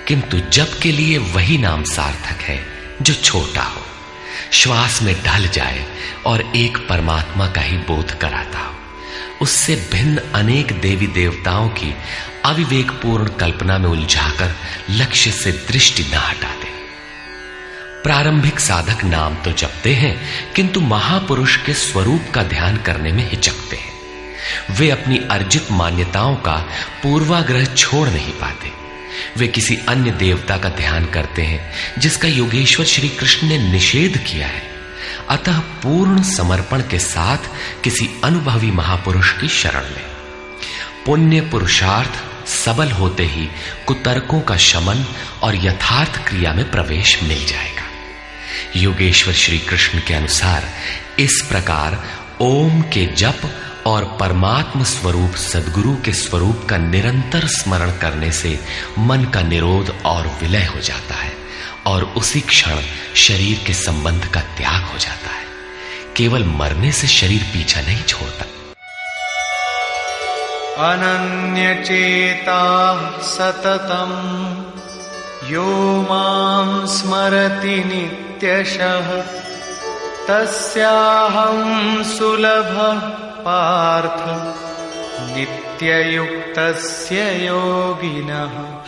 किंतु 0.08 0.40
जब 0.40 0.80
के 0.80 0.92
लिए 0.92 1.18
वही 1.18 1.58
नाम 1.58 1.84
सार्थक 1.84 2.42
है, 2.42 2.66
जो 3.02 3.14
छोटा 3.14 3.64
हो। 3.64 3.82
श्वास 4.52 5.02
में 5.02 5.24
ढल 5.24 5.48
जाए 5.48 5.86
और 6.26 6.52
एक 6.56 6.78
परमात्मा 6.78 7.48
का 7.48 7.62
ही 7.62 7.78
बोध 7.78 8.20
कराता 8.20 8.60
हो। 8.60 8.76
उससे 9.42 9.88
भिन्न 9.94 10.22
अनेक 10.34 10.80
देवी 10.82 11.08
देवताओं 11.08 11.70
की 11.70 11.96
अविवेकपूर्ण 12.46 13.28
कल्पना 13.28 13.78
में 13.78 13.90
उलझाकर 13.90 14.56
लक्ष्य 14.90 15.32
से 15.32 15.52
दृष्टि 15.52 16.04
न 16.04 16.14
हटाते। 16.14 16.73
प्रारंभिक 18.04 18.60
साधक 18.60 19.04
नाम 19.04 19.36
तो 19.36 19.52
जपते 19.52 19.94
हैं, 19.94 20.22
किंतु 20.54 20.82
महापुरुष 20.82 21.58
के 21.58 21.74
स्वरूप 21.74 22.22
का 22.34 22.44
ध्यान 22.44 22.78
करने 22.78 23.12
में 23.12 23.30
हिचकते 23.30 23.76
हैं। 23.76 23.94
वे 24.76 24.90
अपनी 24.90 25.18
अर्जित 25.18 25.72
मान्यताओं 25.72 26.36
का 26.36 26.56
पूर्वाग्रह 27.04 27.66
छोड़ 27.66 28.10
नहीं 28.10 28.32
पाते। 28.32 28.72
वे 29.38 29.48
किसी 29.48 29.76
अन्य 29.76 30.12
देवता 30.12 30.58
का 30.58 30.70
ध्यान 30.70 31.06
करते 31.06 31.42
हैं, 31.42 31.74
जिसका 32.00 32.28
योगेश्वर 32.28 32.86
श्री 32.86 33.10
कृष्ण 33.10 33.48
ने 33.48 33.58
निषेध 33.58 34.18
किया 34.18 34.48
है। 34.48 34.64
अतः 35.30 35.60
पूर्ण 35.60 36.24
समर्पण 36.24 36.82
के 36.82 37.00
साथ 37.00 37.38
किसी 37.84 38.10
अनुभवी 38.24 38.72
महापुरुष 38.72 39.42
की 39.42 39.48
शरण 39.48 39.84
लें। 39.84 40.14
पुण्य 41.06 41.42
पुरुषार्थ 41.42 42.48
सबल 42.48 42.92
होते 42.92 43.24
ही 43.24 43.50
कुतर्कों 43.88 44.42
का 44.42 44.58
शमन 44.58 45.06
और 45.44 45.56
यथार्थ 45.56 46.28
क्रिया 46.28 46.54
में 46.54 46.72
प्रवेश 46.72 47.24
मिल 47.24 47.46
जाएगा। 47.46 47.73
योगेश्वर 48.76 49.34
श्री 49.34 49.60
कृष्ण 49.60 50.00
के 50.00 50.14
अनुसार 50.14 50.70
इस 51.20 51.46
प्रकार 51.50 52.04
ओम 52.42 52.82
के 52.82 53.06
जप 53.06 53.42
और 53.86 54.18
परमात्म 54.20 54.84
स्वरूप 54.84 55.36
सदगुरु 55.36 55.96
के 55.96 56.14
स्वरूप 56.14 56.68
का 56.70 56.78
निरंतर 56.78 57.48
स्मरण 57.48 57.92
करने 57.92 58.32
से 58.32 58.60
मन 59.00 59.24
का 59.24 59.42
निरोध 59.42 60.02
और 60.06 60.28
विलय 60.28 60.66
हो 60.66 60.80
जाता 60.80 61.16
है 61.16 61.34
और 61.86 62.04
उसी 62.04 62.42
क्षण 62.42 62.76
शरीर 63.16 63.64
के 63.68 63.74
संबंध 63.74 64.26
का 64.26 64.42
त्याग 64.42 64.84
हो 64.84 64.98
जाता 64.98 65.30
है। 65.30 65.46
केवल 66.18 66.44
मरने 66.44 66.92
से 66.92 67.08
शरीर 67.08 67.44
पीछा 67.44 67.82
नहीं 67.82 68.04
छोड़ता। 68.04 68.46
अनन्यचेता 70.92 72.62
सततम 73.22 74.12
यो 75.54 76.02
माँ 76.10 76.88
स्मरति 76.88 77.80
नित्यशः 78.44 79.22
तस्याहं 80.28 82.04
सुलभः 82.04 83.00
पार्थ, 83.44 84.20
नित्ययुक्तस्य 85.38 87.16
योगिनः। 87.46 88.84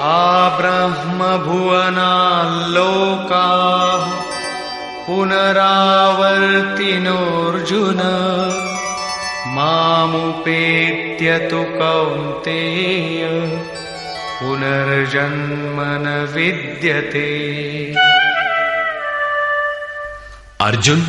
आ 0.00 0.48
ब्रह्म 0.48 1.38
भुवनाल्लोका 1.38 3.46
पुनरावर्तिनोऽर्जुन। 5.10 8.00
मामुपेत्य 9.46 11.38
तु 11.38 11.56
कौन्तेय 11.56 13.28
पुनर्जन्म 14.42 15.76
न 15.80 16.32
विद्यते। 16.34 17.94
अर्जुन, 20.60 21.06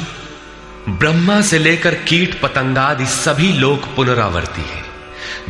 ब्रह्मा 0.89 1.41
से 1.41 1.59
लेकर 1.59 1.93
कीट 1.93 2.41
पतंगादि 2.41 3.05
सभी 3.05 3.53
लोग 3.53 3.95
पुनरावर्ती 3.95 4.61
है। 4.61 4.91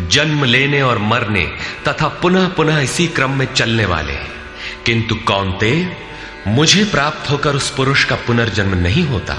जन्म 0.08 0.44
लेने 0.44 0.82
और 0.82 0.98
मरने 0.98 1.52
तथा 1.88 2.08
पुनः 2.08 2.48
पुनः 2.48 2.80
इसी 2.80 3.08
क्रम 3.08 3.32
में 3.32 3.54
चलने 3.54 3.86
वाले 3.86 4.14
हैं। 4.14 4.32
किंतु 4.86 5.16
कौनते 5.16 6.02
मुझे 6.48 6.84
प्राप्त 6.84 7.30
होकर 7.30 7.56
उस 7.56 7.70
पुरुष 7.76 8.04
का 8.04 8.16
पुनर्जन्म 8.16 8.74
नहीं 8.74 9.06
होता। 9.06 9.36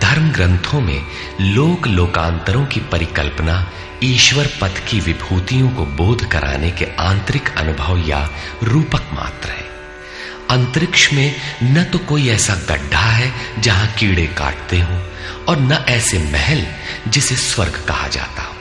धर्म 0.00 0.30
ग्रंथों 0.30 0.80
में 0.80 1.04
लोक 1.40 1.86
लोकांतरों 1.86 2.66
की 2.66 2.80
परिकल्पना 2.80 3.70
ईश्वर 4.02 4.50
पद 4.60 4.74
की 4.88 5.00
विभूतियों 5.00 5.70
को 5.70 5.86
बोध 5.86 6.24
कराने 6.24 6.70
के 6.70 6.84
आंतरिक 6.84 7.58
अनुभव 7.58 7.98
या 8.08 8.30
रूपक 8.62 9.02
मात्र 9.12 9.48
है। 9.48 9.64
अंतरिक्ष 10.50 11.12
में 11.12 11.34
न 11.62 11.84
तो 11.84 11.98
कोई 11.98 12.28
ऐसा 12.28 12.54
गड्ढा 12.54 13.00
है 13.00 13.32
जहाँ 13.58 13.86
कीड़े 13.86 14.26
काटते 14.26 14.80
हो 14.80 15.02
और 15.48 15.58
न 15.60 15.72
ऐसे 15.72 16.18
महल 16.18 16.66
जिसे 17.08 17.36
स्वर्ग 17.36 17.84
कहा 17.88 18.08
जाता 18.08 18.42
हो। 18.42 18.54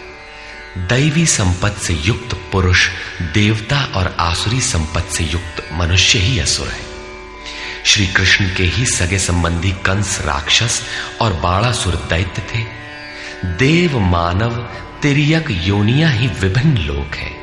दैवी 0.78 1.26
संपत्ति 1.26 1.86
से 1.86 1.94
युक्त 1.94 2.38
पुरुष, 2.52 2.90
देवता 3.22 3.88
और 3.96 4.16
आसुरी 4.20 4.62
संपत्ति 4.62 5.18
से 5.18 5.24
युक्त 5.24 5.70
मनुष्य 5.74 6.20
ही 6.20 6.40
असुर 6.40 6.68
है। 6.68 6.89
श्री 7.90 8.08
कृष्ण 8.08 8.56
के 8.56 8.64
ही 8.64 8.86
सगे 8.86 9.20
संबंधी 9.20 9.72
कंस 9.72 10.22
राक्षस 10.22 10.82
और 11.22 11.34
बाणासुर 11.34 11.96
दैत्य 11.96 12.42
थे। 12.42 12.64
देव 13.46 14.00
मानव, 14.00 14.56
तिरियक 15.02 15.46
योनिया 15.52 16.10
ही 16.10 16.28
विभिन्न 16.28 16.78
लोक 16.78 17.16
हैं। 17.16 17.36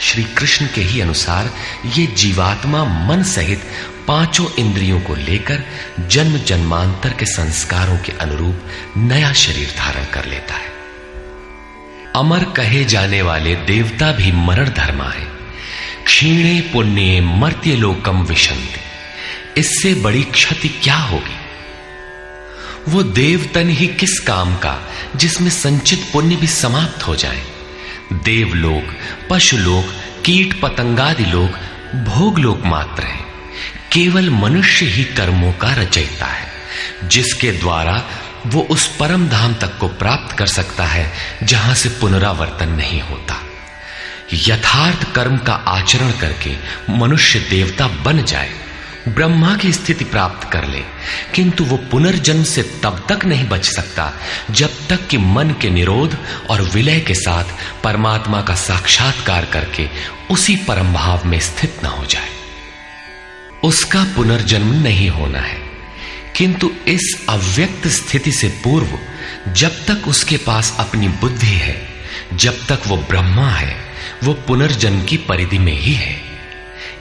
श्री 0.00 0.24
कृष्ण 0.24 0.66
के 0.74 0.80
ही 0.80 1.00
अनुसार 1.00 1.50
ये 1.86 2.06
जीवात्मा 2.06 2.84
मन 2.84 3.22
सहित 3.22 3.62
पाँचों 4.08 4.46
इंद्रियों 4.58 5.00
को 5.00 5.14
लेकर 5.14 5.62
जन्म 6.06 6.38
जन्मांतर 6.38 7.08
के 7.08 7.26
संस्कारों 7.26 7.98
के 7.98 8.12
अनुरूप 8.12 8.62
नया 8.96 9.32
शरीर 9.32 9.74
धारण 9.78 10.04
कर 10.04 10.24
लेता 10.24 10.54
है। 10.54 10.72
अमर 12.16 12.44
कहे 12.44 12.84
जाने 12.84 13.22
वाले 13.22 13.54
देवता 13.54 14.12
भी 14.12 14.32
मरण 14.32 14.68
धर्मा 14.68 15.08
है। 15.10 15.28
क्षीणे 16.04 16.60
पुण्य 16.60 17.20
मर्त्य 17.20 17.76
लोकम 17.76 18.22
विशंति 18.22 18.80
इससे 19.58 19.94
बड़ी 19.94 20.22
क्षति 20.22 20.68
क्या 20.68 20.96
होगी? 20.96 21.44
वो 22.88 23.02
देवतन 23.02 23.68
ही 23.68 23.86
किस 23.86 24.20
काम 24.20 24.54
का, 24.54 24.88
जिसमें 25.16 25.50
संचित 25.50 26.08
पुण्य 26.12 26.36
भी 26.36 26.46
समाप्त 26.46 27.06
हो 27.06 27.16
जाए? 27.16 27.42
देवलोक, 28.12 28.94
पशुलोक, 29.30 29.84
कीट 30.24 30.60
पतंगादि 30.60 31.24
लोग 31.24 31.50
भोगलोक 32.04 32.62
मात्र 32.64 33.04
है। 33.04 33.18
केवल 33.92 34.30
मनुष्य 34.30 34.86
ही 34.86 35.04
कर्मों 35.04 35.52
का 35.52 35.72
रचयिता 35.72 36.26
है, 36.26 36.52
जिसके 37.04 37.52
द्वारा 37.52 38.04
वो 38.46 38.60
उस 38.60 38.96
परम 38.96 39.28
धाम 39.28 39.54
तक 39.54 39.78
को 39.78 39.88
प्राप्त 39.88 40.38
कर 40.38 40.46
सकता 40.46 40.84
है, 40.84 41.12
जहाँ 41.42 41.74
से 41.74 41.88
पुनरावर्तन 41.88 42.68
नहीं 42.68 43.00
होता। 43.00 43.42
यथार्थ 44.32 45.14
कर्म 45.14 45.36
का 45.36 45.52
आचरण 45.52 46.12
करके 46.12 46.56
मनुष्य 46.90 47.38
देवता 47.38 47.88
बन 47.88 48.24
जाए। 48.24 48.52
ब्रह्मा 49.08 49.56
की 49.56 49.72
स्थिति 49.72 50.04
प्राप्त 50.04 50.52
कर 50.52 50.64
ले। 50.64 50.82
किंतु 51.34 51.64
वो 51.64 51.76
पुनर्जन्म 51.76 52.44
से 52.44 52.62
तब 52.62 53.06
तक 53.08 53.24
नहीं 53.24 53.48
बच 53.48 53.64
सकता, 53.64 54.12
जब 54.50 54.70
तक 54.88 55.06
कि 55.06 55.18
मन 55.18 55.50
के 55.50 55.70
निरोध 55.70 56.18
और 56.50 56.62
विलय 56.62 57.00
के 57.00 57.14
साथ 57.14 57.44
परमात्मा 57.84 58.42
का 58.42 58.54
साक्षात्कार 58.54 59.44
करके 59.44 59.88
उसी 60.30 60.56
परम 60.56 60.92
भाव 60.92 61.20
में 61.24 61.40
स्थित 61.40 61.76
न 61.82 61.86
हो 61.86 62.06
जाए। 62.06 62.28
उसका 63.64 64.04
पुनर्जन्म 64.04 64.82
नहीं 64.82 65.10
होना 65.10 65.38
है। 65.38 65.64
किंतु 66.36 66.72
इस 66.88 67.26
अव्यक्त 67.28 67.88
स्थिति 67.88 68.32
से 68.32 68.48
पूर्व, 68.48 68.98
जब 69.52 69.70
तक 69.70 70.08
उसके 70.08 70.36
पास 70.36 70.76
अपनी 70.78 71.08
बुद्धि 71.08 71.46
है, 71.46 71.88
जब 72.34 72.66
तक 72.66 72.80
वो 72.86 72.96
ब्रह्मा 72.96 73.48
है, 73.48 73.76
वो 74.24 74.32
पुनर्जन्म 74.32 75.04
की 75.04 75.16
परिधि 75.16 75.58
में 75.58 75.80
ही 75.80 75.92
है। 75.92 76.23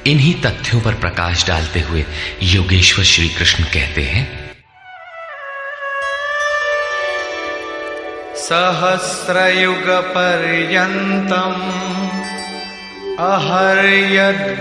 इन्हीं 0.07 0.33
तथ्यों 0.41 0.81
पर 0.81 0.93
प्रकाश 0.93 1.47
डालते 1.47 1.79
हुए 1.79 2.05
योगेश्वर 2.43 3.05
श्री 3.05 3.29
कृष्ण 3.29 3.63
कहते 3.63 4.01
हैं 4.01 4.23
सहस्रयुग 8.35 9.87
पर्यन्तम् 10.15 11.63
अहर्यद्ब्रह्मणो 13.19 14.51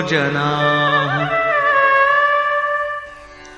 जनाः। 0.02 1.43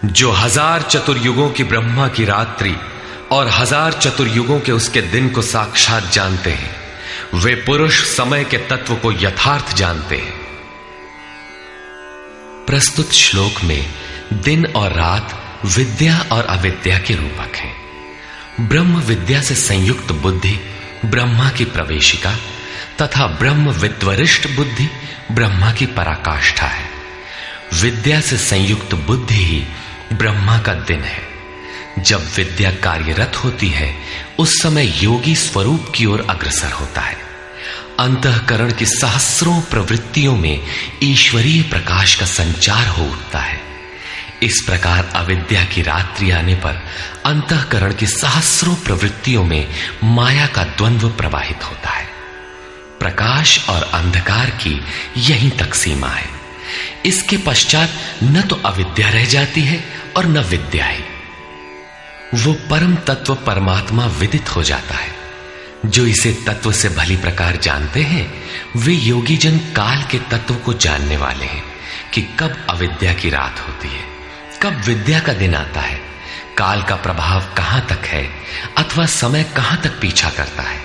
जो 0.06 0.32
हज़ार 0.32 0.82
चतुर्युगों 0.82 1.50
की 1.50 1.63
ब्रह्मा 1.63 2.08
की 2.08 2.26
रात्रि 2.26 2.76
और 3.32 3.48
हज़ार 3.50 3.94
चतुर्युगों 3.94 4.60
के 4.60 4.72
उसके 4.72 5.02
दिन 5.02 5.30
को 5.30 5.41
साक्षात 5.41 6.12
जानते 6.12 6.52
हैं। 6.52 6.76
वे 7.34 7.56
पुरुष 7.56 8.04
समय 8.08 8.44
के 8.44 8.58
तत्व 8.58 8.96
को 8.96 9.12
यथार्थ 9.12 9.76
जानते 9.76 10.18
हैं। 10.18 10.34
प्रस्तुत 12.65 13.12
श्लोक 13.12 13.63
में 13.63 13.86
दिन 14.34 14.65
और 14.65 14.94
रात 14.94 15.34
विद्या 15.65 16.20
और 16.32 16.46
अविद्या 16.46 17.00
के 17.00 17.13
रूपक 17.13 17.56
हैं। 17.56 18.68
ब्रह्म 18.68 19.00
विद्या 19.00 19.41
से 19.41 19.56
संयुक्त 19.56 20.12
बुद्धि 20.12 20.60
ब्रह्मा 21.06 21.50
की 21.50 21.65
प्रवेशिका 21.65 22.36
तथा 23.02 23.28
ब्रह्म 23.28 23.72
विद्वरिष्ठ 23.72 24.48
बुद्धि 24.56 24.89
ब्रह्मा 25.32 25.72
की 25.72 25.86
पराकाष्ठा 25.86 26.68
है। 26.68 26.94
विद्या 27.82 28.22
से 28.22 28.38
संयुक्त 28.38 28.94
बुद्धि 28.96 29.36
ही 29.36 29.63
ब्रह्मा 30.17 30.60
का 30.60 30.73
दिन 30.73 31.01
है। 31.01 31.21
जब 31.99 32.32
विद्या 32.36 32.71
कार्यरत 32.71 33.36
होती 33.36 33.69
है, 33.69 33.95
उस 34.39 34.62
समय 34.62 35.04
योगी 35.04 35.36
स्वरूप 35.36 35.91
की 35.95 36.06
ओर 36.06 36.28
अग्रसर 36.30 36.71
होता 36.71 37.01
है। 37.01 37.17
अंतकरण 37.99 38.73
की 38.73 38.86
सहस्रों 38.86 39.62
प्रवृत्तियों 39.62 40.36
में 40.36 40.63
ईश्वरीय 41.04 41.62
प्रकाश 41.62 42.15
का 42.15 42.25
संचार 42.25 42.88
हो 42.88 43.06
उठता 43.06 43.39
है। 43.39 43.62
इस 44.43 44.63
प्रकार 44.65 45.10
अविद्या 45.15 45.65
की 45.65 45.82
रात्रि 45.82 46.32
आने 46.32 46.56
पर 46.56 46.86
अंतकरण 47.25 47.93
की 47.93 48.08
सहस्रों 48.08 48.75
प्रवृत्तियों 48.75 49.43
में 49.43 49.67
माया 50.04 50.47
का 50.47 50.63
द्वंद्व 50.63 51.10
प्रवाहित 51.10 51.63
होता 51.63 51.89
है। 51.89 52.06
प्रकाश 52.99 53.69
और 53.69 53.84
अंधकार 53.84 54.49
की 54.49 54.82
यहीं 55.17 55.51
तक 55.51 55.73
सीमा 55.73 56.10
है। 56.10 56.35
इसके 57.06 57.38
पश्चात 57.38 57.89
न 58.23 58.41
तो 58.41 58.56
अविद्या 58.56 59.10
रह 59.10 59.25
जाती 59.25 59.62
है 59.62 59.84
और 60.17 60.25
न 60.25 60.39
विद्या 60.39 60.86
ही। 60.86 61.04
वो 62.34 62.54
परम 62.54 62.95
तत्व 62.95 63.36
परमात्मा 63.36 64.06
विदित 64.06 64.56
हो 64.56 64.63
जाता 64.63 64.95
है। 64.95 65.15
जो 65.86 66.06
इसे 66.06 66.32
तत्व 66.47 66.71
से 66.71 66.89
भली 66.89 67.17
प्रकार 67.17 67.56
जानते 67.56 68.01
हैं, 68.01 68.43
वे 68.75 68.93
योगी 68.93 69.38
जन 69.38 69.58
काल 69.58 70.04
के 70.04 70.19
तत्व 70.19 70.56
को 70.56 70.73
जानने 70.73 71.17
वाले 71.17 71.45
हैं 71.45 71.63
कि 72.13 72.21
कब 72.21 72.65
अविद्या 72.69 73.13
की 73.13 73.30
रात 73.30 73.60
होती 73.60 73.88
है, 73.88 74.04
कब 74.62 74.82
विद्या 74.86 75.19
का 75.19 75.34
दिन 75.34 75.56
आता 75.56 75.82
है, 75.82 75.99
काल 76.58 76.84
का 76.84 76.95
प्रभाव 76.95 77.54
कहाँ 77.58 77.86
तक 77.89 78.06
है 78.06 78.30
अथवा 78.78 79.06
समय 79.06 79.43
कहाँ 79.43 79.82
तक 79.82 79.99
पीछा 80.01 80.30
करता 80.30 80.63
है। 80.63 80.80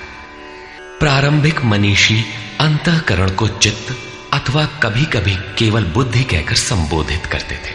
प्रारंभिक 1.01 1.65
मनीषी 1.65 2.25
अंतकरण 2.61 3.31
को 3.31 3.49
चित्त 3.49 4.10
अथवा 4.41 4.65
कभी 4.65 5.05
कभी 5.05 5.35
केवल 5.35 5.85
बुद्धि 5.85 6.25
कहकर 6.25 6.55
संबोधित 6.55 7.27
करते 7.27 7.55
थे। 7.55 7.73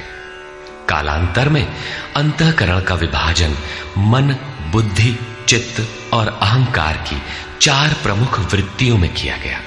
कालांतर 0.89 1.49
में 1.49 1.75
अंतकरण 2.15 2.81
का 2.81 2.95
विभाजन 2.95 3.51
मन, 3.97 4.35
बुद्धि, 4.71 5.19
चित्त 5.47 5.89
और 6.13 6.27
अहंकार 6.27 6.97
की 6.97 7.21
चार 7.61 7.95
प्रमुख 8.03 8.39
वृत्तियों 8.39 8.97
में 8.97 9.13
किया 9.13 9.37
गया। 9.37 9.59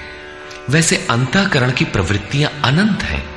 वैसे 0.71 1.07
अंतकरण 1.11 1.73
की 1.73 1.85
प्रवृत्तियाँ 1.85 2.61
अनंत 2.65 3.03
हैं। 3.03 3.29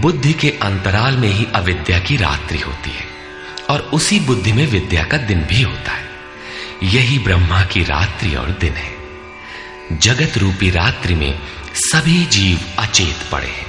बुद्धि 0.00 0.32
के 0.32 0.50
अंतराल 0.50 1.16
में 1.16 1.28
ही 1.28 1.46
अविद्या 1.54 1.98
की 1.98 2.16
रात्रि 2.16 2.58
होती 2.58 2.90
है 2.90 3.06
और 3.70 3.80
उसी 3.80 4.20
बुद्धि 4.20 4.52
में 4.52 4.66
विद्या 4.66 5.04
का 5.04 5.16
दिन 5.16 5.40
भी 5.40 5.62
होता 5.62 5.92
है। 5.92 6.08
यही 6.82 7.18
ब्रह्मा 7.18 7.64
की 7.64 7.82
रात्रि 7.82 8.34
और 8.34 8.50
दिन 8.50 8.72
है। 8.72 8.96
जगत 9.92 10.38
रूपी 10.38 10.70
रात्रि 10.70 11.14
में 11.14 11.38
सभी 11.76 12.26
जीव 12.26 12.60
अचेत 12.78 13.16
पड़े 13.32 13.46
हैं। 13.46 13.66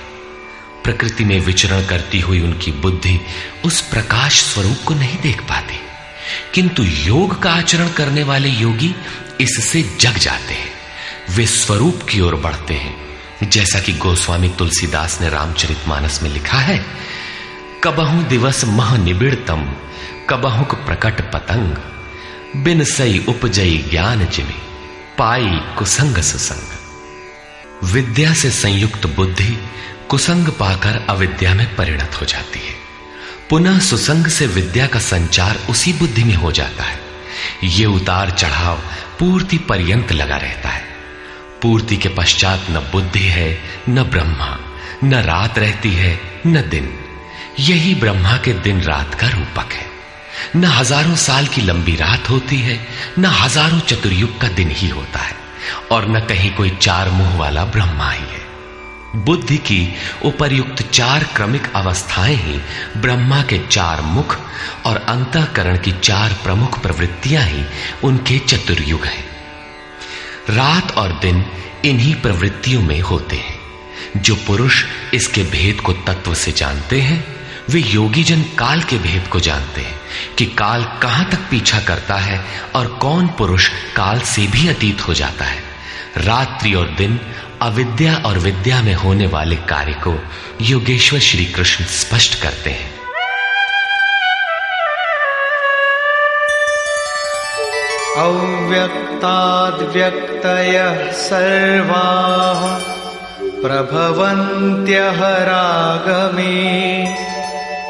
प्रकृति 0.83 1.25
में 1.25 1.39
विचरण 1.39 1.85
करती 1.85 2.19
हुई 2.19 2.41
उनकी 2.41 2.71
बुद्धि 2.71 3.21
उस 3.65 3.81
प्रकाश 3.81 4.41
स्वरूप 4.41 4.77
को 4.85 4.93
नहीं 4.93 5.21
देख 5.21 5.41
पाती। 5.41 5.79
किंतु 6.53 6.83
योग 6.83 7.41
का 7.41 7.53
आचरण 7.53 7.89
करने 7.89 8.23
वाले 8.23 8.49
योगी 8.49 8.95
इससे 9.41 9.97
जग 10.01 10.17
जाते 10.17 10.53
हैं। 10.53 10.69
वे 11.29 11.45
स्वरूप 11.45 11.99
की 12.09 12.19
ओर 12.19 12.35
बढ़ते 12.35 12.73
हैं। 12.73 13.07
जैसा 13.49 13.79
कि 13.79 13.93
गोस्वामी 13.93 14.49
तुलसीदास 14.49 15.21
ने 15.21 15.29
रामचरितमानस 15.29 16.23
में 16.23 16.29
लिखा 16.29 16.57
है, 16.57 16.85
कबहु 17.83 18.23
दिवस 18.23 18.65
मह 18.65 18.97
निबिड़तम, 18.97 19.75
कबहुक 20.29 20.75
प्रकट 20.75 21.33
पतंग। 21.33 21.75
बिन 22.63 22.83
सई 22.83 23.25
उपजई 23.27 23.85
ज्ञान 23.89 24.25
जिमि, 24.25 24.55
पाई 25.17 25.75
कुसंग 25.77 26.15
सुसंग। 26.15 26.76
विद्या 27.83 28.33
से 28.33 28.51
संयुक्त 28.51 29.05
बुद्धि 29.05 29.57
कुसंग 30.09 30.47
पाकर 30.47 31.05
अविद्या 31.09 31.53
में 31.53 31.75
परिणत 31.75 32.21
हो 32.21 32.25
जाती 32.25 32.59
है। 32.59 32.75
पुनः 33.49 33.79
सुसंग 33.79 34.27
से 34.27 34.47
विद्या 34.47 34.87
का 34.87 34.99
संचार 34.99 35.55
उसी 35.69 35.93
बुद्धि 35.93 36.23
में 36.23 36.35
हो 36.35 36.51
जाता 36.51 36.83
है। 36.83 36.99
ये 37.63 37.85
उतार 37.85 38.29
चढ़ाव 38.29 38.77
पूर्ति 39.19 39.57
पर्यंत 39.57 40.11
लगा 40.11 40.37
रहता 40.37 40.69
है। 40.69 40.83
पूर्ति 41.61 41.97
के 41.97 42.09
पश्चात 42.09 42.65
न 42.69 42.73
बुद्धि 42.73 43.25
है, 43.25 43.61
न 43.89 44.03
ब्रह्मा, 44.03 44.59
न 45.03 45.13
रात 45.13 45.59
रहती 45.59 45.91
है, 45.91 46.41
न 46.47 46.69
दिन। 46.69 46.99
यही 47.59 47.95
ब्रह्मा 47.95 48.37
के 48.37 48.53
दिन 48.53 48.81
रात 48.81 49.13
का 49.13 49.27
रूपक 49.27 49.73
है। 49.73 49.85
न 50.55 50.65
हज़ारों 50.65 51.15
साल 51.15 51.47
की 51.47 51.61
लंबी 51.61 51.95
रात 51.95 52.29
होती 52.29 52.57
है, 52.57 52.87
न 53.19 53.25
हज़ारों 53.25 53.79
चतुर्युग 53.79 54.41
का 54.41 54.47
दिन 54.47 54.71
ही 54.71 54.89
होता 54.89 55.19
है। 55.19 55.46
और 55.91 56.08
न 56.10 56.19
कहीं 56.19 56.56
कोई 56.56 56.69
चार 56.69 57.10
मुँह 57.10 57.38
वाला 57.38 57.65
ब्रह्मा 57.65 58.12
ही 58.12 58.25
है। 58.25 58.45
बुद्धि 59.15 59.58
की 59.58 59.95
उपर्युक्त 60.25 60.82
चार 60.82 61.23
क्रमिक 61.23 61.71
अवस्थाएँ 61.75 62.36
ही 62.36 62.60
ब्रह्मा 62.97 63.41
के 63.41 63.60
चार 63.67 64.01
मुख 64.01 64.38
और 64.86 64.97
अंतकरण 64.97 65.77
की 65.77 65.91
चार 65.91 66.34
प्रमुख 66.43 66.82
प्रवृत्तियाँ 66.82 67.43
ही 67.43 67.63
उनके 68.03 68.39
चतुर्युग 68.39 69.06
हैं। 69.06 69.25
रात 70.49 70.91
और 70.91 71.19
दिन 71.21 71.45
इन्हीं 71.86 72.15
प्रवृत्तियों 72.15 72.82
में 72.82 73.01
होते 73.01 73.36
हैं, 73.36 73.60
जो 74.17 74.36
पुरुष 74.36 74.84
इसके 75.13 75.43
भेद 75.43 75.82
को 75.82 75.93
तत्व 75.93 76.34
से 76.34 76.51
जानते 76.51 77.01
हैं 77.01 77.37
वे 77.69 77.80
योगी 77.80 78.23
जन 78.23 78.41
काल 78.41 78.82
के 78.82 78.97
भेद 78.97 79.27
को 79.27 79.39
जानते 79.39 79.82
हैं 79.82 79.99
कि 80.38 80.45
काल 80.45 80.84
कहाँ 80.84 81.30
तक 81.30 81.38
पीछा 81.38 81.80
करता 81.80 82.15
है 82.15 82.45
और 82.75 82.88
कौन 82.88 83.27
पुरुष 83.27 83.69
काल 83.95 84.19
से 84.19 84.47
भी 84.47 84.67
अतीत 84.67 85.08
हो 85.08 85.13
जाता 85.13 85.45
है। 85.45 85.63
रात्रि 86.17 86.73
और 86.73 86.88
दिन 86.88 87.19
अविद्या 87.62 88.21
और 88.25 88.38
विद्या 88.38 88.82
में 88.82 88.93
होने 88.93 89.27
वाले 89.27 89.56
कार्य 89.56 89.93
को 89.93 90.19
योगेश्वर 90.62 91.19
श्री 91.19 91.45
कृष्ण 91.45 91.86
स्पष्ट 91.86 92.41
करते 92.41 92.69
हैं। 92.69 92.97
अव्यक्ताद्व्यक्तयः 98.17 101.12
सर्वाः 101.12 102.82
प्रभवन्त्यः 103.62 105.23
रागमे। 105.23 107.37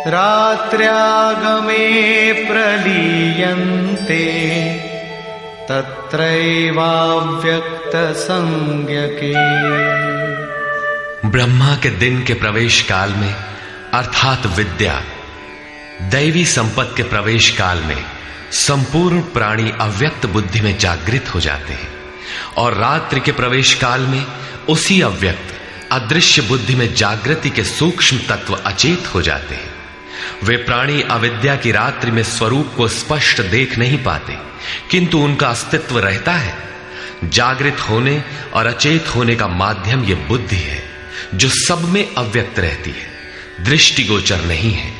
रात्र्यागमे 0.07 2.33
प्रलीयन्ते। 2.33 4.25
तत्रैवाव्यक्त 5.69 8.17
संज्ञके 8.17 9.33
ब्रह्मा 11.29 11.75
के 11.75 11.89
दिन 11.89 12.23
के 12.23 12.33
प्रवेश 12.33 12.81
काल 12.81 13.09
में, 13.09 13.35
अर्थात 13.93 14.45
विद्या, 14.45 15.03
दैवी 16.01 16.45
संपत्ति 16.45 17.03
के 17.03 17.09
प्रवेश 17.09 17.57
काल 17.57 17.77
में, 17.77 18.05
संपूर्ण 18.51 19.21
प्राणी 19.21 19.73
अव्यक्त 19.81 20.25
बुद्धि 20.25 20.61
में 20.61 20.77
जागृत 20.77 21.35
हो 21.35 21.39
जाते 21.39 21.73
हैं। 21.73 21.89
और 22.57 22.73
रात्रि 22.73 23.19
के 23.19 23.31
प्रवेश 23.31 23.73
काल 23.73 24.01
में, 24.01 24.25
उसी 24.69 25.01
अव्यक्त, 25.01 25.53
अदृश्य 25.91 26.41
बुद्धि 26.41 26.75
में 26.75 26.93
जागृति 26.93 27.49
के 27.49 27.63
सूक्ष्म 27.63 28.17
तत्व 28.17 28.53
अचेत 28.53 29.15
हो 29.15 29.21
जाते 29.21 29.55
हैं। 29.55 29.76
वे 30.43 30.57
प्राणी 30.57 31.01
अविद्या 31.01 31.55
की 31.55 31.71
रात्रि 31.71 32.11
में 32.11 32.23
स्वरूप 32.23 32.71
को 32.77 32.87
स्पष्ट 32.87 33.41
देख 33.41 33.77
नहीं 33.77 34.03
पाते, 34.03 34.37
किंतु 34.91 35.17
उनका 35.17 35.47
अस्तित्व 35.47 35.99
रहता 35.99 36.31
है। 36.31 36.55
जागृत 37.23 37.77
होने 37.89 38.23
और 38.53 38.67
अचेत 38.67 39.15
होने 39.15 39.35
का 39.35 39.47
माध्यम 39.47 40.03
यह 40.03 40.25
बुद्धि 40.27 40.55
है, 40.55 40.83
जो 41.35 41.49
सब 41.49 41.89
में 41.89 42.15
अव्यक्त 42.15 42.59
रहती 42.59 42.89
है, 42.89 43.65
दृष्टिगोचर 43.65 44.41
नहीं 44.41 44.71
है। 44.73 44.91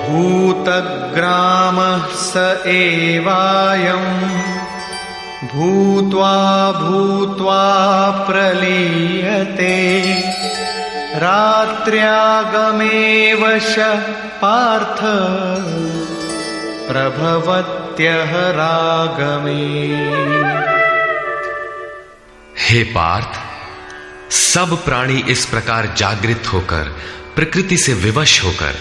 भूतग्राम 0.00 1.78
स 2.14 2.62
एवायम्, 2.66 4.20
भूत्वा 5.48 6.36
भूत्वा 6.72 7.64
प्रलीयते। 8.30 9.80
रात्र्यागमेव 11.14 13.58
श 13.58 13.74
पार्थ 14.42 15.00
प्रभवत्यः 16.88 18.32
रागमे 18.32 19.90
हे 22.58 22.84
पार्थ, 22.84 23.40
सब 24.32 24.84
प्राणी 24.84 25.24
इस 25.28 25.46
प्रकार 25.46 25.94
जागृत 25.96 26.42
होकर, 26.52 26.96
प्रकृति 27.36 27.76
से 27.76 27.94
विवश 27.94 28.44
होकर 28.44 28.74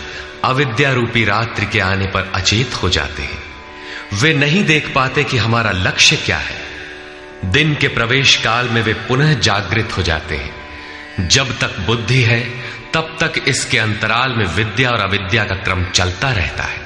अविद्या 0.43 0.93
रूपी 0.93 1.25
रात्रि 1.25 1.65
के 1.65 1.79
आने 1.79 2.05
पर 2.05 2.31
अचेत 2.35 2.83
हो 2.83 2.89
जाते 2.89 3.21
हैं। 3.21 3.43
वे 4.21 4.33
नहीं 4.33 4.63
देख 4.63 4.91
पाते 4.95 5.23
कि 5.23 5.37
हमारा 5.37 5.71
लक्ष्य 5.71 6.15
क्या 6.15 6.37
है। 6.37 6.61
दिन 7.45 7.75
के 7.75 7.87
प्रवेश 7.87 8.35
काल 8.35 8.69
में 8.69 8.83
वे 8.83 8.93
पुनः 8.93 9.39
जागृत 9.39 9.89
हो 9.97 10.01
जाते 10.01 10.35
हैं। 10.35 10.58
जब 11.27 11.59
तक 11.59 11.83
बुद्धि 11.87 12.21
है, 12.21 12.49
तब 12.93 13.17
तक 13.19 13.33
इसके 13.47 13.77
अंतराल 13.77 14.33
में 14.37 14.45
विद्या 14.45 14.91
और 14.91 14.99
अविद्या 14.99 15.43
का 15.43 15.55
क्रम 15.55 15.85
चलता 15.85 16.31
रहता 16.31 16.63
है। 16.63 16.81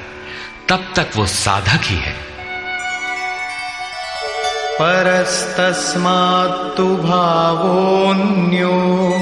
तब 0.69 0.93
तक 0.95 1.07
वो 1.15 1.25
साधक 1.25 1.79
ही 1.83 1.95
है। 1.95 2.15
परस्तस्मात्तु 4.81 6.95
भावोऽन्यो, 6.95 9.17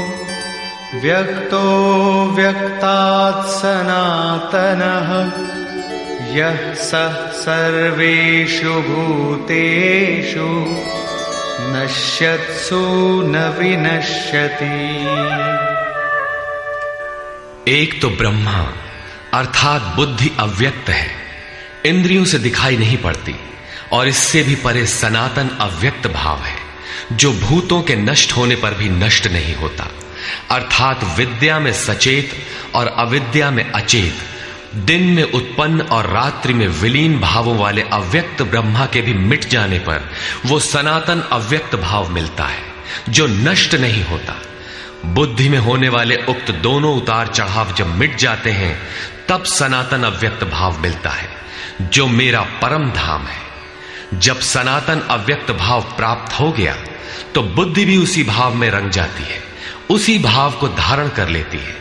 व्यक्तो 0.96 2.36
व्यक्तात् 2.36 3.48
सनातनः, 3.48 5.32
यः 6.36 6.74
सः 6.74 7.32
सर्वेषु 7.32 8.70
भूतेषु। 8.70 10.76
नश्यत्सु 11.62 12.80
न 13.26 13.56
विनश्यति। 13.60 15.02
एक 17.72 18.02
तो 18.02 18.10
ब्रह्मा, 18.10 18.74
अर्थात 19.34 19.82
बुद्धि 19.82 20.32
अव्यक्त 20.40 20.90
है। 20.90 21.10
इंद्रियों 21.86 22.26
से 22.26 22.40
दिखाई 22.40 22.78
नहीं 22.78 22.98
पड़ती, 22.98 23.36
और 23.92 24.08
इससे 24.08 24.44
भी 24.44 24.56
परे 24.56 24.86
सनातन 24.86 25.50
अव्यक्त 25.60 26.08
भाव 26.08 26.38
है, 26.38 26.58
जो 27.12 27.34
भूतों 27.34 27.82
के 27.82 27.96
नष्ट 27.96 28.32
होने 28.32 28.56
पर 28.56 28.74
भी 28.74 28.90
नष्ट 28.90 29.28
नहीं 29.28 29.56
होता। 29.56 29.88
अर्थात 30.52 31.04
विद्या 31.04 31.60
में 31.60 31.74
सचेत 31.74 32.32
और 32.76 32.88
अविद्या 32.88 33.52
में 33.52 33.72
अचेत। 33.72 34.16
दिन 34.76 35.04
में 35.04 35.24
उत्पन्न 35.24 35.82
और 35.82 36.08
रात्रि 36.10 36.54
में 36.54 36.68
विलीन 36.68 37.20
भावों 37.20 37.58
वाले 37.58 37.82
अव्यक्त 37.84 38.42
ब्रह्मा 38.42 38.86
के 38.86 39.02
भी 39.02 39.14
मिट 39.14 39.46
जाने 39.46 39.80
पर 39.80 40.10
वो 40.46 40.60
सनातन 40.60 41.22
अव्यक्त 41.32 41.76
भाव 41.76 42.10
मिलता 42.10 42.46
है, 42.46 42.64
जो 43.10 43.28
नष्ट 43.28 43.76
नहीं 43.76 44.04
होता। 44.04 44.36
बुद्धि 45.08 45.48
में 45.50 45.58
होने 45.58 45.90
वाले 45.90 46.16
उक्त 46.30 46.52
दोनों 46.64 46.96
उतार 46.98 47.28
चढ़ाव 47.28 47.74
जब 47.74 47.96
मिट 47.96 48.16
जाते 48.18 48.52
हैं, 48.52 48.78
तब 49.30 49.44
सनातन 49.44 50.04
अव्यक्त 50.04 50.44
भाव 50.44 50.80
मिलता 50.80 51.10
है, 51.10 51.30
जो 51.84 52.08
मेरा 52.08 52.42
परम 52.62 52.90
धाम 52.92 53.26
है। 53.26 54.20
जब 54.20 54.40
सनातन 54.42 55.00
अव्यक्त 55.10 55.52
भाव 55.52 55.82
प्राप्त 55.98 56.40
हो 56.40 56.52
गया 56.52 56.76
तो 57.36 57.42
बुद्धि 57.44 57.86
भी 57.86 57.98
उसी 57.98 58.24
भाव 58.24 58.54
में 58.54 58.70
रंग 58.70 58.90
जाती 58.92 59.24
है, 59.24 59.42
उसी 59.90 60.18
भाव 60.20 60.52
को 60.52 60.68
धारण 60.70 61.10
कर 61.10 61.30
लेती 61.30 61.58
है। 61.58 61.76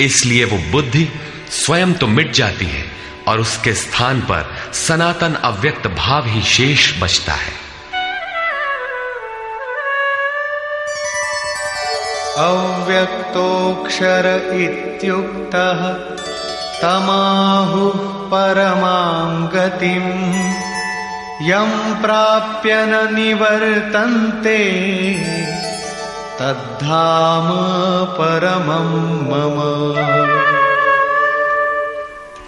इसलिए 0.00 0.44
वो 0.44 0.58
बुद्धि 0.72 1.08
स्वयं 1.54 1.94
तो 1.94 2.06
मिट 2.06 2.32
जाती 2.32 2.64
है 2.64 2.84
और 3.28 3.40
उसके 3.40 3.74
स्थान 3.74 4.20
पर 4.20 4.56
सनातन 4.72 5.34
अव्यक्त 5.34 5.86
भाव 5.86 6.26
ही 6.26 6.42
शेष 6.42 7.02
बचता 7.02 7.32
है। 7.32 7.64
अव्यक्तोऽक्षर 12.38 14.50
इत्युक्तः 14.54 15.94
तमाहुः 16.82 18.30
परमां 18.30 19.46
गतिम्। 19.46 20.44
यं 21.50 22.02
प्राप्य 22.02 22.74
न 22.74 23.14
निवर्तन्ते। 23.14 24.58
तद्धाम 26.38 27.48
परमं 28.04 29.22
मम। 29.22 30.53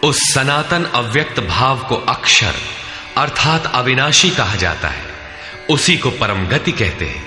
उस 0.07 0.35
सनातन 0.35 0.85
अव्यक्त 0.85 1.41
भाव 1.41 1.79
को 1.79 1.97
अक्षर, 1.97 2.53
अर्थात 3.17 3.73
अविनाशी 3.75 4.31
कहा 4.31 4.55
जाता 4.55 4.89
है। 4.89 5.03
उसी 5.71 5.97
को 5.97 6.11
परम 6.11 6.47
गति 6.47 6.73
कहते 6.73 7.05
हैं। 7.05 7.27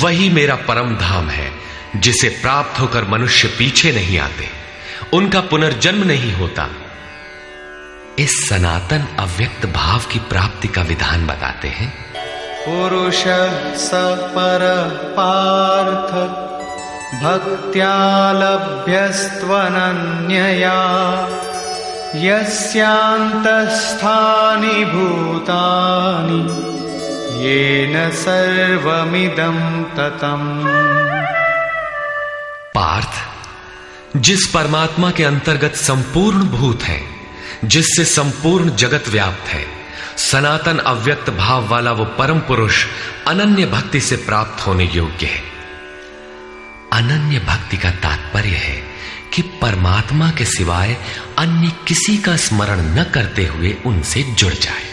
वही 0.00 0.30
मेरा 0.30 0.54
परम 0.54 0.96
धाम 0.96 1.28
है, 1.28 1.52
जिसे 1.96 2.28
प्राप्त 2.28 2.80
होकर 2.80 3.04
मनुष्य 3.04 3.48
पीछे 3.48 3.92
नहीं 3.92 4.18
आते। 4.18 4.48
उनका 5.12 5.40
पुनर्जन्म 5.40 6.04
नहीं 6.04 6.32
होता। 6.32 6.68
इस 8.18 8.48
सनातन 8.48 9.16
अव्यक्त 9.18 9.66
भाव 9.66 9.98
की 9.98 10.18
प्राप्ति 10.18 10.68
का 10.68 10.82
विधान 10.82 11.26
बताते 11.26 11.68
हैं। 11.68 12.14
पुरुष 12.68 13.24
स 13.80 13.90
पर 14.34 14.60
पार्थ 15.18 16.14
भक्त्या 17.14 18.32
लभ्यस्त्वनन्यया 18.32 19.24
यस्यान्तस्थानि 22.16 24.84
भूतानि 24.84 26.64
येन 27.46 28.10
सर्वमिदं 28.10 29.84
ततम्। 29.84 30.64
पार्थ, 32.74 33.10
जिस 34.16 34.46
परमात्मा 34.46 35.10
के 35.10 35.24
अंतर्गत 35.24 35.74
संपूर्ण 35.74 36.44
भूत 36.44 36.82
है, 36.82 37.02
जिससे 37.64 38.04
संपूर्ण 38.04 38.70
जगत 38.70 39.04
व्याप्त 39.08 39.48
है, 39.48 39.66
सनातन 40.16 40.78
अव्यक्त 40.78 41.30
भाव 41.30 41.68
वाला 41.68 41.92
वो 41.92 42.04
परम 42.04 42.38
पुरुष 42.38 42.84
अनन्य 43.26 43.66
भक्ति 43.66 44.00
से 44.00 44.16
प्राप्त 44.16 44.66
होने 44.66 44.84
योग्य 44.84 45.26
है। 45.26 45.42
अनन्य 46.92 47.38
भक्ति 47.38 47.76
का 47.76 47.90
तात्पर्य 47.90 48.48
है 48.48 48.93
कि 49.34 49.42
परमात्मा 49.42 50.30
के 50.30 50.44
सिवाय 50.44 50.96
अन्य 51.38 51.72
किसी 51.88 52.16
का 52.18 52.36
स्मरण 52.36 52.80
न 52.80 53.04
करते 53.14 53.46
हुए 53.46 53.76
उनसे 53.86 54.22
जुड़ 54.22 54.52
जाए। 54.52 54.84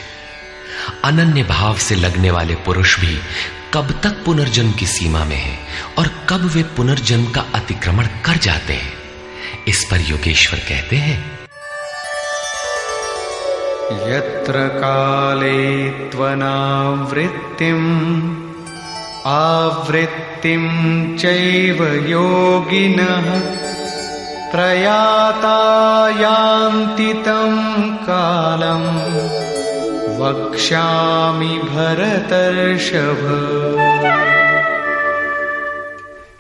अनन्य 1.04 1.44
भाव 1.44 1.78
से 1.78 1.96
लगने 1.96 2.32
वाले 2.32 2.56
पुरुष 2.56 3.00
भी 3.00 3.20
कब 3.74 4.00
तक 4.04 4.24
पुनर्जन्म 4.26 4.72
की 4.72 4.88
सीमा 4.88 5.24
में 5.26 5.36
है 5.36 5.60
और 5.98 6.08
कब 6.30 6.42
वे 6.46 6.64
पुनर्जन्म 6.64 7.26
का 7.26 7.46
अतिक्रमण 7.56 8.06
कर 8.26 8.38
जाते 8.38 8.74
हैं, 8.74 8.94
इस 9.68 9.88
पर 9.92 10.02
योगेश्वर 10.02 10.60
कहते 10.60 10.96
हैं। 10.96 11.20
यत्र 14.10 14.68
काले 14.68 15.90
त्वनावृत्तिम् 15.90 17.82
आवृत्तिं 19.26 20.64
चैव 21.18 22.08
योगिनः। 22.10 23.28
प्रयाता 24.52 25.58
कालम् 28.04 28.88
वक्ष्यामि 30.20 31.58
भरतर्षभ। 31.64 33.22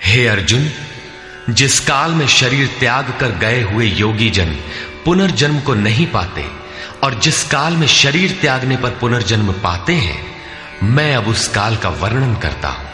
हे 0.03 0.27
अर्जुन, 0.27 0.69
जिस 1.49 1.79
काल 1.79 2.11
में 2.11 2.27
शरीर 2.27 2.67
त्याग 2.79 3.13
कर 3.19 3.31
गए 3.37 3.61
हुए 3.61 3.85
योगी 3.85 4.29
जन 4.29 4.55
पुनर्जन्म 5.05 5.59
को 5.59 5.73
नहीं 5.73 6.07
पाते 6.07 6.45
और 7.03 7.13
जिस 7.13 7.43
काल 7.43 7.73
में 7.73 7.87
शरीर 7.87 8.37
त्यागने 8.41 8.77
पर 8.77 8.89
पुनर्जन्म 8.89 9.51
पाते 9.51 9.93
हैं, 9.93 10.21
मैं 10.83 11.15
अब 11.15 11.27
उस 11.27 11.47
काल 11.47 11.75
का 11.75 11.89
वर्णन 11.89 12.35
करता 12.35 12.67
हूँ। 12.67 12.90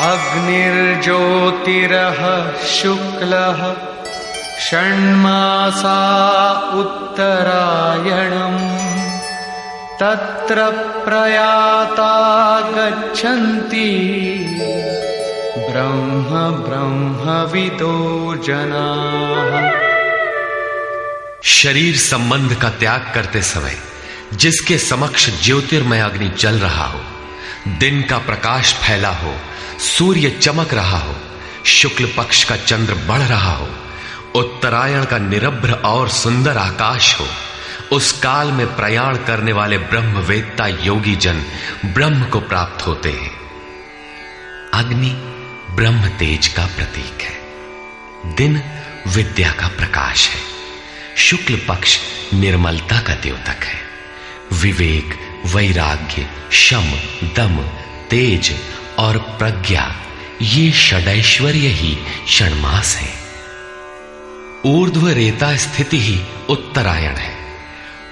अग्निर्ज्योतिरः 0.00 2.66
शुक्लः 2.66 3.76
षण्मासा 4.60 6.52
उत्तरायणम् 6.52 8.78
तत्र 10.00 10.70
प्रयाता 11.04 12.60
गच्छन्ति। 12.60 13.90
ब्रह्म 15.58 16.64
ब्रह्मविदो 16.68 18.36
जनाः। 18.46 19.78
शरीर 21.44 21.96
संबंध 21.96 22.54
का 22.54 22.68
त्याग 22.68 23.10
करते 23.14 23.42
समय, 23.42 23.76
जिसके 24.34 24.78
समक्ष 24.78 25.44
ज्योतिर्मय 25.44 26.00
अग्नि 26.00 26.32
जल 26.38 26.54
रहा 26.54 26.84
हो, 26.84 27.00
दिन 27.68 28.02
का 28.02 28.18
प्रकाश 28.18 28.74
फैला 28.74 29.08
हो 29.08 29.34
सूर्य 29.78 30.30
चमक 30.30 30.74
रहा 30.74 30.98
हो, 30.98 31.16
शुक्ल 31.66 32.12
पक्ष 32.16 32.44
का 32.44 32.56
चंद्र 32.56 32.94
बढ़ 32.94 33.18
रहा 33.18 33.52
हो, 33.52 33.68
उत्तरायण 34.34 35.04
का 35.04 35.18
निरभ्र 35.18 35.72
और 35.72 36.08
सुंदर 36.08 36.56
आकाश 36.56 37.20
हो, 37.20 37.28
उस 37.92 38.12
काल 38.12 38.52
में 38.52 38.76
प्रयाण 38.76 39.16
करने 39.16 39.52
वाले 39.52 39.78
ब्रह्मवेत्ता 39.78 40.66
योगी 40.66 41.16
जन 41.16 41.44
ब्रह्म 41.84 42.24
को 42.24 42.40
प्राप्त 42.40 42.86
होते 42.86 43.10
हैं। 43.10 43.30
अग्नि 44.74 45.10
ब्रह्म 45.74 46.08
तेज 46.08 46.48
का 46.48 46.66
प्रतीक 46.66 47.22
है। 47.22 47.38
दिन 48.34 48.62
विद्या 49.06 49.52
का 49.52 49.68
प्रकाश 49.68 50.28
है। 50.28 50.40
शुक्ल 51.16 51.60
पक्ष 51.68 51.98
निर्मलता 52.34 53.00
का 53.00 53.14
द्योतक 53.14 53.64
है। 53.64 53.80
विवेक, 54.52 55.18
वैराग्य, 55.46 56.30
शम, 56.52 56.92
दम, 57.36 57.56
तेज 58.10 58.56
और 58.98 59.18
प्रज्ञा, 59.18 59.94
ये 60.42 60.72
षडैश्वर्य 60.72 61.68
ही 61.68 61.96
षणमास 62.28 62.96
है। 62.96 63.12
ऊर्ध्व 64.66 65.08
रेता 65.08 65.56
स्थिति 65.56 66.00
ही 66.00 66.20
उत्तरायण 66.48 67.14
है। 67.16 67.36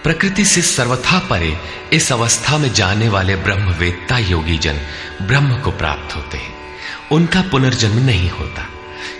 प्रकृति 0.02 0.44
से 0.44 0.62
सर्वथा 0.62 1.18
परे 1.18 1.56
इस 1.92 2.12
अवस्था 2.12 2.58
में 2.58 2.72
जाने 2.72 3.08
वाले 3.08 3.36
ब्रह्मवेत्ता 3.36 4.18
योगी 4.18 4.58
जन 4.58 4.80
ब्रह्म 5.22 5.56
को 5.56 5.70
प्राप्त 5.70 6.16
होते 6.16 6.38
हैं। 6.38 6.54
उनका 7.12 7.42
पुनर्जन्म 7.42 7.98
नहीं 7.98 8.30
होता, 8.30 8.68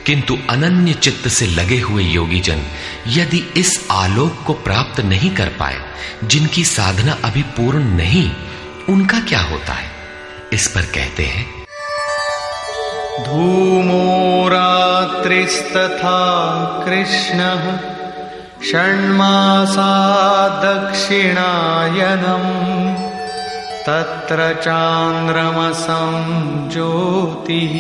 किंतु 0.07 0.39
अनन्य 0.51 0.93
चित्त 0.93 1.29
से 1.29 1.47
लगे 1.47 1.81
हुए 1.81 2.05
योगी 2.05 2.41
जन 2.41 2.63
यदि 3.07 3.45
इस 3.57 3.87
आलोक 3.91 4.43
को 4.47 4.53
प्राप्त 4.53 5.01
नहीं 5.01 5.31
कर 5.31 5.49
पाए, 5.49 5.81
जिनकी 6.25 6.65
साधना 6.65 7.19
अभी 7.25 7.43
पूर्ण 7.43 7.85
नहीं, 7.85 8.31
उनका 8.89 9.21
क्या 9.21 9.41
होता 9.41 9.73
है? 9.73 9.91
इस 10.53 10.67
पर 10.69 10.83
कहते 10.83 11.25
हैं 11.25 11.56
धूमो 13.25 14.49
रात्रिस्तथा 14.49 16.21
कृष्णः 16.87 17.63
षण्मासा 18.71 19.93
दक्षिणायनम् 20.65 22.47
तत्र 23.87 24.55
चान्द्रमसं 24.63 26.15
ज्योतिः 26.71 27.75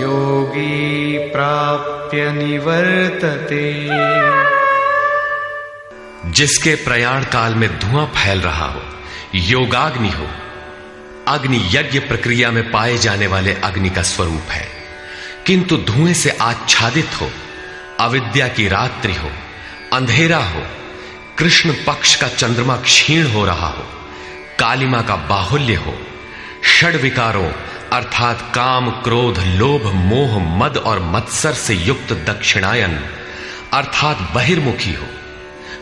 योगी 0.00 1.18
प्राप्य 1.18 2.30
निवर्तते। 2.32 3.88
जिसके 6.30 6.74
प्रयाण 6.74 7.22
काल 7.24 7.54
में 7.54 7.68
धुआँ 7.78 8.06
फैल 8.06 8.40
रहा 8.40 8.66
हो, 8.66 8.80
योगाग्नि 9.34 10.08
हो 10.08 10.26
अग्नि 11.28 11.68
यज्ञ 11.72 11.98
प्रक्रिया 11.98 12.50
में 12.50 12.70
पाए 12.70 12.98
जाने 12.98 13.26
वाले 13.26 13.54
अग्नि 13.54 13.90
का 13.90 14.02
स्वरूप 14.02 14.50
है। 14.50 14.68
किंतु 15.46 15.76
धुएँ 15.76 16.14
से 16.14 16.30
आच्छादित 16.30 17.10
हो, 17.20 17.30
अविद्या 18.00 18.48
की 18.48 18.68
रात्रि 18.68 19.14
हो, 19.14 19.30
अंधेरा 19.92 20.38
हो, 20.38 20.62
कृष्ण 21.38 21.74
पक्ष 21.86 22.14
का 22.14 22.28
चंद्रमा 22.28 22.76
क्षीण 22.76 23.26
हो 23.26 23.44
रहा 23.44 23.68
हो, 23.68 23.84
कालिमा 24.58 25.02
का 25.02 25.16
बाहुल्य 25.16 25.74
हो, 25.74 25.98
षड 26.66 26.96
विकारों 26.96 27.52
अर्थात 27.92 28.52
काम, 28.54 28.90
क्रोध, 28.90 29.38
लोभ, 29.38 29.92
मोह, 29.94 30.58
मद 30.58 30.76
और 30.76 31.00
मत्सर 31.02 31.52
से 31.52 31.74
युक्त 31.74 32.12
दक्षिणायन 32.12 33.04
अर्थात 33.72 34.32
बहिर्मुखी 34.34 34.94
हो, 34.94 35.06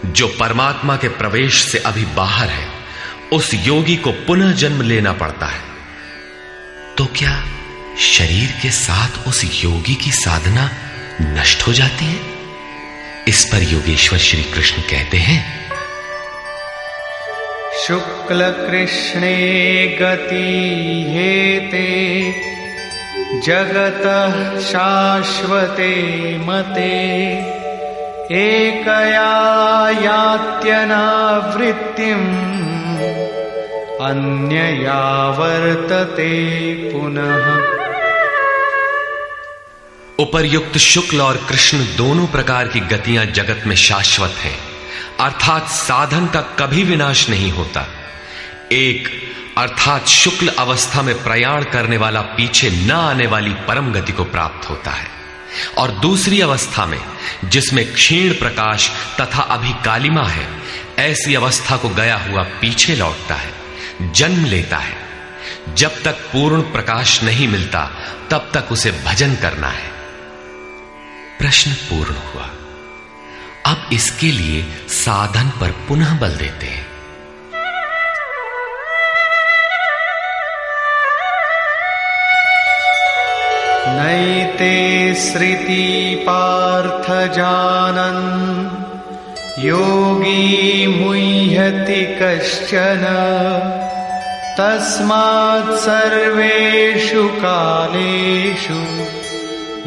जो 0.07 0.29
परमात्मा 0.29 0.97
के 0.97 1.09
प्रवेश 1.09 1.65
से 1.65 1.79
अभी 1.79 2.05
बाहर 2.05 2.49
है। 2.49 2.86
उस 3.33 3.51
योगी 3.55 3.97
को 3.97 4.11
पुनः 4.13 4.53
जन्म 4.53 4.83
लेना 4.83 5.13
पड़ता 5.13 5.47
है। 5.47 5.61
तो 6.99 7.05
क्या 7.05 7.45
शरीर 7.99 8.59
के 8.63 8.71
साथ 8.71 9.29
उस 9.29 9.65
योगी 9.65 9.95
की 9.95 10.11
साधना 10.13 10.71
नष्ट 11.23 11.67
हो 11.67 11.73
जाती 11.73 12.05
है? 12.05 12.21
इस 13.29 13.45
पर 13.45 13.63
योगेश्वर 13.63 14.19
श्री 14.19 14.43
कृष्ण 14.43 14.83
कहते 14.83 15.17
हैं, 15.17 15.67
शुक्ल 17.87 18.51
कृष्णे 18.51 19.35
गति 20.03 21.07
हेते, 21.11 21.97
जगत 23.41 24.05
शाश्वते 24.61 25.93
मते। 26.39 27.66
एकया 28.33 29.91
यात्यनावृत्तिम् 29.91 31.07
अन्यया 34.01 35.29
वर्तते 35.29 36.63
पुनः। 36.75 37.77
उपर्युक्त 40.19 40.79
शुक्ल 40.79 41.21
और 41.21 41.37
कृष्ण 41.37 41.79
दोनों 41.79 42.27
प्रकार 42.27 42.69
की 42.69 42.81
गतियाँ 42.81 43.25
जगत 43.25 43.63
में 43.67 43.77
शाश्वत 43.77 44.35
हैं। 44.39 44.59
अर्थात 45.21 45.69
साधन 45.69 46.27
का 46.27 46.41
कभी 46.41 46.83
विनाश 46.83 47.31
नहीं 47.31 47.53
होता। 47.53 47.89
एक, 48.73 49.09
अर्थात 49.59 50.07
शुक्ल 50.07 50.49
अवस्था 50.49 51.03
में 51.03 51.23
प्रयाण 51.23 51.65
करने 51.65 51.97
वाला 51.97 52.21
पीछे 52.21 52.71
न 52.71 52.91
आने 52.91 53.27
वाली 53.27 53.51
परम 53.51 53.93
गति 53.93 54.13
को 54.13 54.25
प्राप्त 54.25 54.71
होता 54.71 54.91
है। 54.91 55.16
और 55.79 55.91
दूसरी 55.91 56.41
अवस्था 56.41 56.87
में, 56.87 57.01
जिसमें 57.45 57.93
क्षीण 57.93 58.35
प्रकाश 58.35 58.91
तथा 59.21 59.43
अभी 59.43 59.73
कालिमा 59.73 60.29
है, 60.29 60.49
ऐसी 60.99 61.35
अवस्था 61.35 61.77
को 61.77 61.89
गया 61.89 62.17
हुआ 62.17 62.43
पीछे 62.43 62.95
लौटता 62.95 63.35
है, 63.35 63.53
जन्म 64.03 64.45
लेता 64.45 64.77
है। 64.77 65.07
जब 65.75 66.03
तक 66.03 66.13
पूर्ण 66.13 66.63
प्रकाश 66.63 67.23
नहीं 67.23 67.49
मिलता, 67.49 67.91
तब 68.31 68.51
तक 68.55 68.73
उसे 68.73 68.91
भजन 68.91 69.35
करना 69.35 69.69
है। 69.69 69.89
प्रश्न 71.39 71.71
पूर्ण 71.71 72.15
हुआ। 72.15 72.51
अब 73.67 73.91
इसके 73.93 74.33
लिए 74.33 74.67
साधन 74.89 75.49
पर 75.49 75.71
पुनः 75.71 76.19
बल 76.19 76.37
देते 76.37 76.67
हैं। 76.67 76.86
नैते 83.89 85.15
श्रुति 85.15 86.17
पार्थ 86.29 87.33
जानन्। 87.33 88.87
योगी 89.59 90.87
मुह्यति 90.87 92.19
कश्चन। 92.23 93.03
तस्मात् 94.61 95.79
सर्वेषु 95.81 97.29
कालेषु 97.29 99.07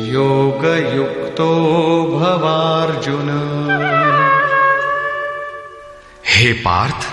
योगयुक्तो 0.03 1.55
भवार्जुन। 2.19 3.29
हे 6.27 6.53
पार्थ, 6.53 7.07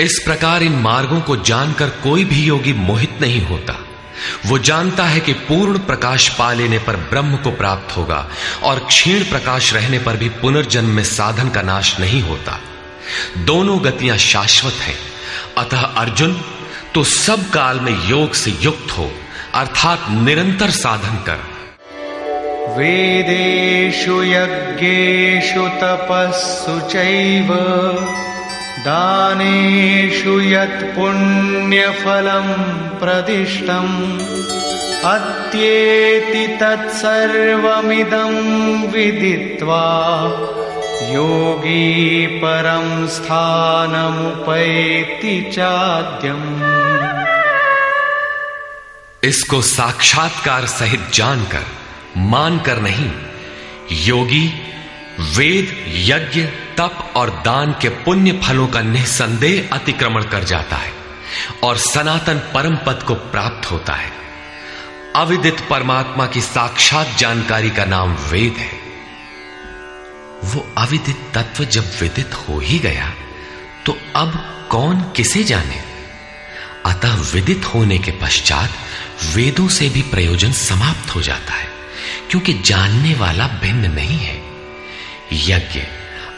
इस 0.00 0.22
प्रकार 0.24 0.62
इन 0.62 0.72
मार्गों 0.72 1.20
को 1.20 1.36
जानकर 1.36 1.86
कोई 1.86 2.24
भी 2.24 2.42
योगी 2.44 2.72
मोहित 2.72 3.18
नहीं 3.20 3.46
होता। 3.46 3.85
वो 4.46 4.58
जानता 4.58 5.04
है 5.04 5.20
कि 5.20 5.32
पूर्ण 5.32 5.78
प्रकाश 5.78 6.28
पा 6.28 6.52
लेने 6.52 6.78
पर 6.78 6.96
ब्रह्म 6.96 7.36
को 7.36 7.50
प्राप्त 7.50 7.96
होगा 7.96 8.26
और 8.62 8.78
क्षीण 8.78 9.24
प्रकाश 9.24 9.72
रहने 9.74 9.98
पर 9.98 10.16
भी 10.16 10.28
पुनर्जन्म 10.28 10.88
में 10.88 11.04
साधन 11.04 11.48
का 11.48 11.62
नाश 11.62 12.00
नहीं 12.00 12.22
होता। 12.22 12.60
दोनों 13.38 13.84
गतियाँ 13.84 14.16
शाश्वत 14.16 14.72
हैं। 14.72 14.98
अतः 15.58 15.80
अर्जुन 15.80 16.40
तो 16.94 17.04
सब 17.04 17.50
काल 17.50 17.80
में 17.80 18.08
योग 18.08 18.32
से 18.34 18.50
युक्त 18.60 18.98
हो, 18.98 19.10
अर्थात 19.54 20.06
निरंतर 20.10 20.70
साधन 20.70 21.16
कर। 21.28 21.56
वेदेशु 22.78 24.22
यज्ञेषु 24.22 25.68
तपस्सु 25.68 26.80
चैव 26.80 27.52
दानेषु 28.84 30.40
यत् 30.40 30.84
पुण्यफलम् 30.96 32.52
प्रदिष्टम् 33.00 33.94
अत्येति 35.04 36.46
तत्सर्वमिदं 36.60 38.34
विदित्वा 38.92 39.86
योगी 41.12 42.26
परं 42.26 43.06
स्थानमुपैति 43.06 45.34
चाद्यम्। 45.54 46.44
इसको 49.24 49.60
साक्षात्कार 49.62 50.66
सहित 50.66 51.00
जानकर, 51.14 51.62
मानकर 52.16 52.80
नहीं, 52.80 53.10
योगी, 53.92 54.52
वेद, 55.36 55.76
यज्ञ 56.08 56.42
तप 56.78 57.12
और 57.16 57.30
दान 57.44 57.72
के 57.80 57.88
पुण्य 58.04 58.32
फलों 58.44 58.66
का 58.68 58.80
निसंदेह 58.82 59.68
अतिक्रमण 59.72 60.24
कर 60.24 60.44
जाता 60.44 60.76
है 60.76 60.92
और 61.62 61.76
सनातन 61.78 62.38
परम 62.54 62.76
पद 62.76 63.02
को 63.02 63.14
प्राप्त 63.14 63.70
होता 63.70 63.92
है। 63.94 64.10
अविदित 65.16 65.60
परमात्मा 65.70 66.26
की 66.26 66.40
साक्षात 66.40 67.16
जानकारी 67.18 67.70
का 67.70 67.84
नाम 67.84 68.14
वेद 68.30 68.56
है। 68.56 68.70
वो 70.44 70.66
अविदित 70.78 71.24
तत्व 71.34 71.64
जब 71.64 71.90
विदित 72.00 72.34
हो 72.38 72.58
ही 72.60 72.78
गया 72.78 73.12
तो 73.86 73.96
अब 74.16 74.38
कौन 74.70 75.00
किसे 75.16 75.42
जाने? 75.44 75.82
अतः 76.86 77.14
विदित 77.32 77.64
होने 77.64 77.98
के 77.98 78.10
पश्चात 78.20 78.70
वेदों 79.34 79.68
से 79.68 79.88
भी 79.88 80.02
प्रयोजन 80.02 80.52
समाप्त 80.52 81.14
हो 81.14 81.22
जाता 81.22 81.52
है, 81.52 81.68
क्योंकि 82.30 82.52
जानने 82.62 83.14
वाला 83.14 83.46
भिन्न 83.62 83.90
नहीं 83.90 84.18
है। 84.18 84.36
यज्ञ 85.32 85.80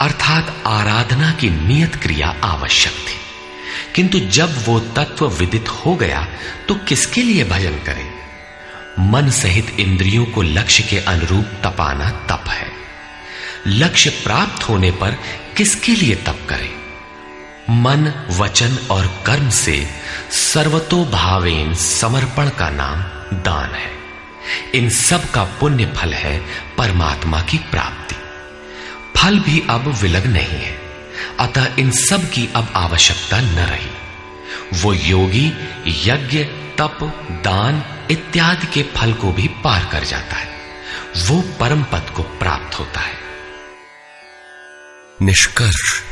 अर्थात 0.00 0.62
आराधना 0.66 1.32
की 1.32 1.50
नियत 1.50 1.96
क्रिया 1.96 2.36
आवश्यक 2.44 2.92
थी। 2.92 3.18
किंतु 3.94 4.18
जब 4.18 4.64
वो 4.66 4.80
तत्व 4.80 5.28
विदित 5.28 5.68
हो 5.68 5.96
गया 5.96 6.28
तो 6.68 6.74
किसके 6.74 7.22
लिए 7.22 7.44
भजन 7.44 7.70
करें? 7.70 8.12
मन 9.00 9.30
सहित 9.30 9.80
इंद्रियों 9.80 10.26
को 10.26 10.42
लक्ष्य 10.42 10.82
के 10.82 10.98
अनुरूप 10.98 11.44
तपाना 11.44 12.10
तप 12.10 12.44
है। 12.48 12.72
लक्ष्य 13.66 14.10
प्राप्त 14.10 14.68
होने 14.68 14.90
पर 14.90 15.10
किसके 15.56 15.92
लिए 15.92 16.14
तप 16.14 16.46
करें? 16.48 16.78
मन, 17.70 18.26
वचन 18.30 18.78
और 18.90 19.22
कर्म 19.26 19.50
से 19.50 19.88
सर्वतो 20.30 21.04
भावेन 21.04 21.74
समर्पण 21.74 22.48
का 22.48 22.70
नाम 22.70 23.00
दान 23.42 23.74
है। 23.74 23.90
इन 24.74 24.90
सब 24.90 25.30
का 25.30 25.44
पुण्य 25.44 25.86
फल 25.86 26.12
है 26.14 26.46
परमात्मा 26.78 27.40
की 27.40 27.58
प्राप्ति। 27.58 28.07
फल 29.18 29.38
भी 29.38 29.66
अब 29.70 29.88
विलग 29.88 30.26
नहीं 30.26 30.62
है। 30.62 30.78
अतः 31.40 31.74
इन 31.78 31.90
सब 31.90 32.30
की 32.30 32.48
अब 32.56 32.72
आवश्यकता 32.76 33.40
न 33.40 33.54
रही। 33.54 33.90
वो 34.82 34.94
योगी, 34.94 35.46
यज्ञ, 35.86 36.44
तप, 36.78 36.98
दान 37.44 37.84
इत्यादि 38.10 38.66
के 38.66 38.82
फल 38.82 39.12
को 39.12 39.32
भी 39.32 39.48
पार 39.48 39.88
कर 39.92 40.04
जाता 40.04 40.36
है। 40.36 40.48
वो 41.16 41.40
परम 41.40 41.82
पद 41.82 42.12
को 42.16 42.22
प्राप्त 42.22 42.78
होता 42.78 43.00
है। 43.00 43.14
निष्कर्ष। 45.22 46.02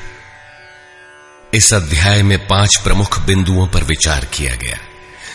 इस 1.54 1.74
अध्याय 1.74 2.22
में 2.22 2.46
पाँच 2.46 2.76
प्रमुख 2.84 3.20
बिंदुओं 3.20 3.68
पर 3.68 3.84
विचार 3.84 4.24
किया 4.24 4.54
गया। 4.54 4.78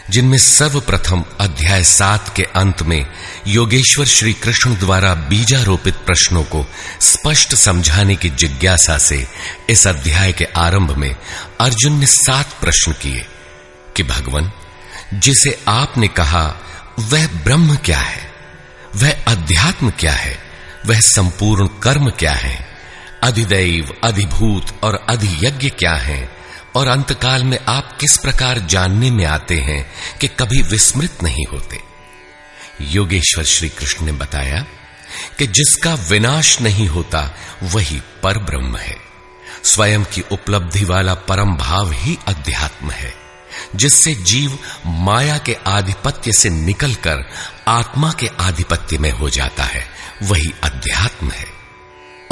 जिनमें 0.10 0.38
सर्वप्रथम 0.38 1.26
अध्याय 1.40 1.84
सात 1.84 2.36
के 2.36 2.44
अंत 2.44 2.82
में 2.82 3.06
योगेश्वर 3.48 4.06
श्री 4.06 4.34
कृष्ण 4.34 4.76
द्वारा 4.76 5.14
बीजारोपित 5.14 5.94
प्रश्नों 5.94 6.44
को 6.44 6.66
स्पष्ट 7.02 7.56
समझाने 7.56 8.16
की 8.16 8.30
जिज्ञासा 8.30 8.98
से 8.98 9.28
इस 9.70 9.88
अध्याय 9.88 10.34
के 10.34 10.46
आरंभ 10.46 10.98
में 10.98 11.16
अर्जुन 11.62 11.94
ने 11.94 12.06
सात 12.06 12.50
प्रश्न 12.62 12.92
किए 12.92 13.26
कि 13.96 14.04
भगवान, 14.04 14.52
जिसे 15.14 15.64
आपने 15.68 16.08
कहा, 16.08 16.56
वह 17.00 17.28
ब्रह्म 17.28 17.76
क्या 17.76 18.00
है? 18.00 18.32
वह 18.96 19.16
अध्यात्म 19.28 19.90
क्या 19.90 20.14
है? 20.14 20.40
वह 20.86 21.00
संपूर्ण 21.00 21.68
कर्म 21.68 22.10
क्या 22.10 22.34
है? 22.34 22.68
अधिदैव, 23.24 23.96
अधिभूत 24.04 24.84
और 24.84 25.06
अधियज्ञ 25.10 25.70
क्या 25.70 25.94
है? 25.94 26.41
और 26.76 26.88
अंतकाल 26.88 27.44
में 27.44 27.60
आप 27.68 27.98
किस 27.98 28.18
प्रकार 28.18 28.60
जानने 28.60 29.12
में 29.12 29.26
आते 29.26 29.56
हैं 29.56 29.92
कि 30.22 30.28
कभी 30.28 30.62
विस्मृत 30.62 31.18
नहीं 31.24 31.46
होते? 31.52 31.82
योगेश्वर 32.82 33.44
श्री 33.44 33.70
कृष्ण 33.70 34.06
ने 34.06 34.12
बताया 34.12 34.66
कि 35.38 35.48
जिसका 35.48 35.94
विनाश 35.94 36.62
नहीं 36.62 36.88
होता, 36.88 37.36
वही 37.64 38.02
पर 38.24 38.38
ब्रह्म 38.38 38.78
है। 38.78 38.96
स्वयं 39.64 40.04
की 40.04 40.24
उपलब्धि 40.32 40.86
वाला 40.86 41.14
परम 41.14 41.56
भाव 41.56 41.92
ही 41.92 42.18
अध्यात्म 42.28 42.92
है, 42.92 43.14
जिससे 43.76 44.16
जीव 44.16 44.60
माया 44.86 45.38
के 45.38 45.58
आधिपत्य 45.68 46.34
से 46.34 46.50
निकलकर 46.50 47.30
आत्मा 47.68 48.12
के 48.12 48.30
आधिपत्य 48.40 48.98
में 48.98 49.12
हो 49.12 49.30
जाता 49.30 49.64
है, 49.64 49.88
वही 50.24 50.54
अध्यात्म 50.64 51.32
है। 51.32 51.46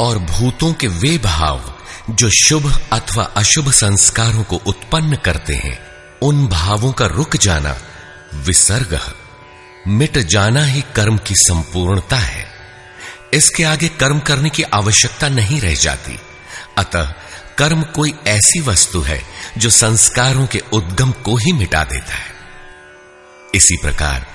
और 0.00 0.18
भूतों 0.18 0.72
के 0.72 0.86
वे 0.86 1.18
भाव 1.18 1.79
जो 2.10 2.30
शुभ 2.30 2.80
अथवा 2.92 3.24
अशुभ 3.24 3.70
संस्कारों 3.70 4.42
को 4.42 4.56
उत्पन्न 4.56 5.16
करते 5.16 5.54
हैं, 5.54 5.78
उन 6.22 6.46
भावों 6.46 6.92
का 6.92 7.06
रुक 7.06 7.36
जाना 7.36 7.76
विसर्ग 8.34 9.00
मिट 9.88 10.18
जाना 10.18 10.64
ही 10.64 10.84
कर्म 10.96 11.18
की 11.18 11.34
संपूर्णता 11.34 12.16
है। 12.16 12.46
इसके 13.34 13.64
आगे 13.64 13.88
कर्म 13.88 14.18
करने 14.18 14.50
की 14.50 14.62
आवश्यकता 14.62 15.28
नहीं 15.28 15.60
रह 15.60 15.74
जाती। 15.74 16.20
अतः 16.78 17.12
कर्म 17.58 17.82
कोई 17.82 18.14
ऐसी 18.26 18.60
वस्तु 18.60 19.00
है, 19.00 19.24
जो 19.58 19.70
संस्कारों 19.70 20.46
के 20.46 20.62
उद्गम 20.72 21.12
को 21.12 21.36
ही 21.36 21.52
मिटा 21.52 21.84
देता 21.84 22.14
है। 22.14 22.30
इसी 23.54 23.76
प्रकार 23.76 24.26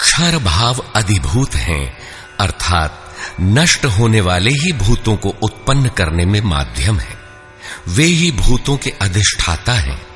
क्षर 0.00 0.38
भाव 0.38 0.92
अधिभूत 0.94 1.54
हैं, 1.54 1.98
अर्थात 2.40 3.03
नष्ट 3.40 3.84
होने 3.84 4.20
वाले 4.20 4.50
ही 4.50 4.72
भूतों 4.72 5.16
को 5.16 5.28
उत्पन्न 5.28 5.88
करने 5.88 6.24
में 6.24 6.40
माध्यम 6.40 6.98
है। 6.98 7.18
वे 7.88 8.04
ही 8.04 8.32
भूतों 8.32 8.76
के 8.76 8.90
अधिष्ठाता 8.90 9.72
हैं। 9.72 10.06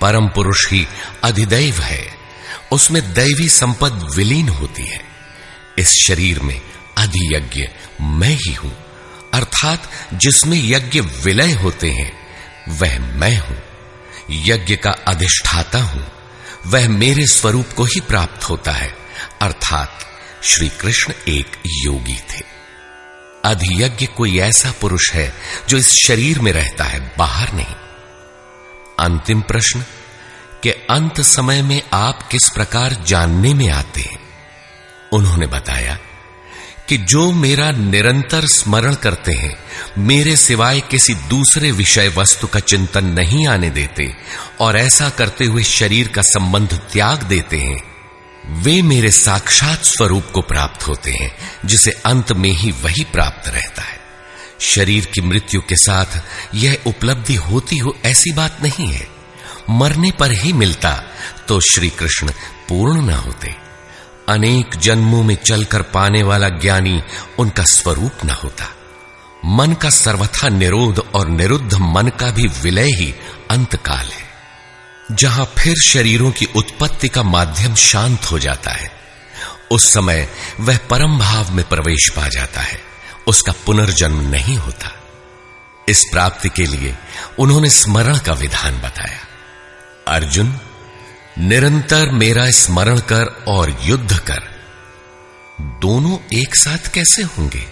परम 0.00 0.28
पुरुष 0.28 0.70
ही 0.70 0.86
अधिदैव 1.24 1.80
है। 1.80 2.16
उसमें 2.72 3.14
दैवी 3.14 3.48
संपद 3.48 4.08
विलीन 4.16 4.48
होती 4.48 4.82
है। 4.82 5.04
इस 5.78 5.88
शरीर 6.08 6.40
में 6.40 6.60
अधियज्ञ 6.98 7.68
मैं 8.00 8.34
ही 8.34 8.54
हूँ। 8.54 8.76
अर्थात 9.34 9.90
जिसमें 10.14 10.62
यज्ञ 10.64 11.00
विलय 11.00 11.52
होते 11.52 11.90
हैं, 11.90 12.12
वह 12.68 12.98
मैं 12.98 13.38
हूँ। 13.38 13.62
यज्ञ 14.30 14.76
का 14.76 14.90
अधिष्ठाता 14.90 15.78
हूँ। 15.78 16.06
वह 16.66 16.88
मेरे 16.88 17.26
स्वरूप 17.26 17.66
को 17.76 17.84
ही 17.84 18.00
प्राप्त 18.00 18.44
होता 18.44 18.72
है। 18.72 18.94
अर्थात 19.40 20.11
श्री 20.44 20.68
कृष्ण 20.68 21.12
एक 21.28 21.46
योगी 21.66 22.14
थे। 22.14 22.42
अधियज्ञ 23.44 24.06
कोई 24.06 24.38
ऐसा 24.38 24.74
पुरुष 24.80 25.12
है 25.12 25.34
जो 25.68 25.76
इस 25.76 25.90
शरीर 26.06 26.40
में 26.40 26.52
रहता 26.52 26.84
है, 26.84 27.12
बाहर 27.18 27.52
नहीं। 27.52 27.74
अंतिम 28.98 29.40
प्रश्न, 29.40 29.84
के 30.62 30.70
अंत 30.70 31.20
समय 31.20 31.62
में 31.62 31.82
आप 31.92 32.28
किस 32.28 32.50
प्रकार 32.54 32.92
जानने 33.06 33.54
में 33.54 33.70
आते 33.70 34.00
हैं? 34.00 34.18
उन्होंने 35.12 35.46
बताया 35.46 35.98
कि 36.88 36.96
जो 36.96 37.32
मेरा 37.32 37.70
निरंतर 37.70 38.46
स्मरण 38.46 38.94
करते 38.94 39.32
हैं, 39.32 39.58
मेरे 39.98 40.36
सिवाय 40.36 40.80
किसी 40.80 41.14
दूसरे 41.14 41.72
विषय 41.72 42.08
वस्तु 42.08 42.46
का 42.46 42.60
चिंतन 42.60 43.04
नहीं 43.04 43.46
आने 43.46 43.70
देते, 43.70 44.16
और 44.60 44.76
ऐसा 44.76 45.08
करते 45.08 45.44
हुए 45.44 45.62
शरीर 45.62 46.08
का 46.08 46.22
संबंध 46.22 46.74
त्याग 46.92 47.22
देते 47.22 47.56
हैं 47.56 47.91
वे 48.46 48.80
मेरे 48.82 49.10
साक्षात 49.10 49.84
स्वरूप 49.84 50.30
को 50.34 50.40
प्राप्त 50.40 50.88
होते 50.88 51.12
हैं, 51.12 51.36
जिसे 51.64 51.90
अंत 51.90 52.32
में 52.32 52.50
ही 52.50 52.70
वही 52.70 53.04
प्राप्त 53.04 53.48
रहता 53.48 53.82
है। 53.82 54.00
शरीर 54.60 55.06
की 55.06 55.20
मृत्यु 55.20 55.60
के 55.60 55.76
साथ 55.76 56.20
यह 56.54 56.78
उपलब्धि 56.86 57.34
होती 57.34 57.76
हो 57.76 57.96
ऐसी 58.04 58.32
बात 58.32 58.58
नहीं 58.62 58.92
है। 58.92 59.08
मरने 59.70 60.10
पर 60.10 60.32
ही 60.32 60.52
मिलता 60.52 60.92
तो 61.48 61.60
श्री 61.60 61.90
कृष्ण 61.90 62.30
पूर्ण 62.68 63.00
न 63.00 63.10
होते। 63.10 63.54
अनेक 64.28 64.76
जन्मों 64.76 65.22
में 65.22 65.34
चलकर 65.34 65.82
पाने 65.82 66.22
वाला 66.22 66.48
ज्ञानी 66.48 67.02
उनका 67.38 67.64
स्वरूप 67.64 68.24
न 68.24 68.30
होता। 68.30 68.66
मन 69.44 69.72
का 69.72 69.90
सर्वथा 69.90 70.48
निरोध 70.48 70.98
और 71.14 71.28
निरुद्ध 71.28 71.74
मन 71.74 72.08
का 72.08 72.30
भी 72.30 72.46
विलय 72.62 72.90
ही 72.90 73.14
अंतकाल 73.50 74.06
है। 74.06 74.21
जहाँ 75.12 75.54
फिर 75.58 75.74
शरीरों 75.84 76.30
की 76.30 76.48
उत्पत्ति 76.56 77.08
का 77.08 77.22
माध्यम 77.22 77.74
शांत 77.74 78.24
हो 78.24 78.38
जाता 78.38 78.70
है, 78.70 78.92
उस 79.70 79.94
समय 79.94 80.28
वह 80.60 80.78
परम 80.90 81.18
भाव 81.18 81.52
में 81.52 81.68
प्रवेश 81.68 82.10
पा 82.16 82.28
जाता 82.28 82.60
है, 82.60 82.82
उसका 83.26 83.52
पुनर्जन्म 83.66 84.20
नहीं 84.20 84.56
होता। 84.56 84.90
इस 85.88 86.04
प्राप्ति 86.12 86.48
के 86.48 86.66
लिए 86.66 86.96
उन्होंने 87.38 87.70
स्मरण 87.70 88.18
का 88.18 88.32
विधान 88.32 88.78
बताया। 88.78 89.20
अर्जुन, 90.08 90.60
निरंतर 91.38 92.10
मेरा 92.10 92.50
स्मरण 92.50 92.98
कर 92.98 93.44
और 93.48 93.78
युद्ध 93.82 94.18
कर। 94.18 94.40
दोनों 95.60 96.38
एक 96.38 96.56
साथ 96.56 96.90
कैसे 96.92 97.22
होंगे? 97.22 97.71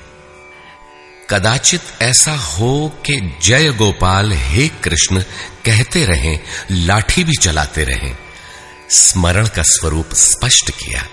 कदाचित 1.31 1.83
ऐसा 2.03 2.33
हो 2.33 3.03
कि 3.07 3.39
जय 3.43 3.71
गोपाल, 3.73 4.33
हे 4.33 4.69
कृष्ण, 4.69 5.23
कहते 5.65 6.05
रहें, 6.05 6.39
लाठी 6.71 7.25
भी 7.25 7.33
चलाते 7.43 7.85
रहें। 7.85 8.17
स्मरण 8.91 9.47
का 9.47 9.63
स्वरूप 9.63 10.15
स्पष्ट 10.15 10.71
किया 10.71 11.07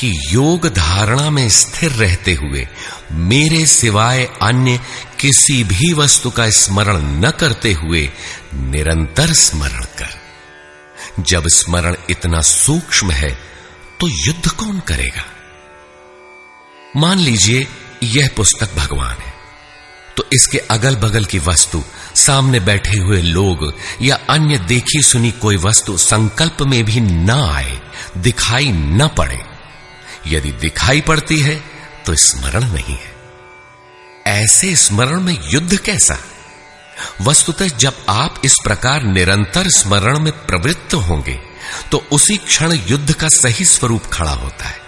कि 0.00 0.12
योग 0.30 0.66
धारणा 0.68 1.30
में 1.30 1.48
स्थिर 1.50 1.90
रहते 1.92 2.32
हुए 2.34 2.66
मेरे 3.12 3.66
सिवाय 3.66 4.24
अन्य 4.42 4.80
किसी 5.20 5.64
भी 5.64 5.92
वस्तु 5.92 6.30
का 6.30 6.48
स्मरण 6.50 7.02
न 7.18 7.30
करते 7.30 7.72
हुए 7.72 8.10
निरंतर 8.54 9.32
स्मरण 9.32 9.84
कर। 9.98 10.14
जब 11.20 11.48
स्मरण 11.48 11.96
इतना 12.10 12.40
सूक्ष्म 12.40 13.10
है 13.10 13.30
तो 14.00 14.08
युद्ध 14.08 14.48
कौन 14.48 14.80
करेगा? 14.80 15.24
मान 16.96 17.18
लीजिए, 17.18 17.66
यह 18.02 18.30
पुस्तक 18.36 18.74
भगवान 18.74 19.16
है। 19.26 19.27
तो 20.18 20.24
इसके 20.32 20.58
अगल 20.70 20.96
बगल 20.96 21.24
की 21.24 21.38
वस्तु, 21.38 21.82
सामने 22.16 22.60
बैठे 22.60 22.98
हुए 22.98 23.20
लोग 23.22 23.72
या 24.02 24.18
अन्य 24.30 24.58
देखी 24.58 25.02
सुनी 25.02 25.30
कोई 25.32 25.56
वस्तु 25.56 25.96
संकल्प 25.96 26.62
में 26.62 26.82
भी 26.84 27.00
न 27.00 27.30
आए, 27.30 27.80
दिखाई 28.16 28.72
न 28.72 29.08
पड़े। 29.08 29.40
यदि 30.26 30.52
दिखाई 30.52 31.00
पड़ती 31.00 31.38
है 31.40 31.54
तो 32.06 32.14
स्मरण 32.14 32.64
नहीं 32.64 32.94
है। 32.94 33.16
ऐसे 34.26 34.74
स्मरण 34.76 35.20
में 35.20 35.36
युद्ध 35.50 35.76
कैसा? 35.76 36.18
वस्तुतः 37.20 37.68
जब 37.76 38.04
आप 38.08 38.40
इस 38.44 38.56
प्रकार 38.64 39.02
निरंतर 39.02 39.68
स्मरण 39.68 40.18
में 40.18 40.32
प्रवृत्त 40.46 40.94
होंगे 40.94 41.38
तो 41.92 41.98
उसी 42.12 42.36
क्षण 42.36 42.72
युद्ध 42.86 43.12
का 43.12 43.28
सही 43.28 43.64
स्वरूप 43.64 44.06
खड़ा 44.12 44.32
होता 44.32 44.64
है। 44.64 44.80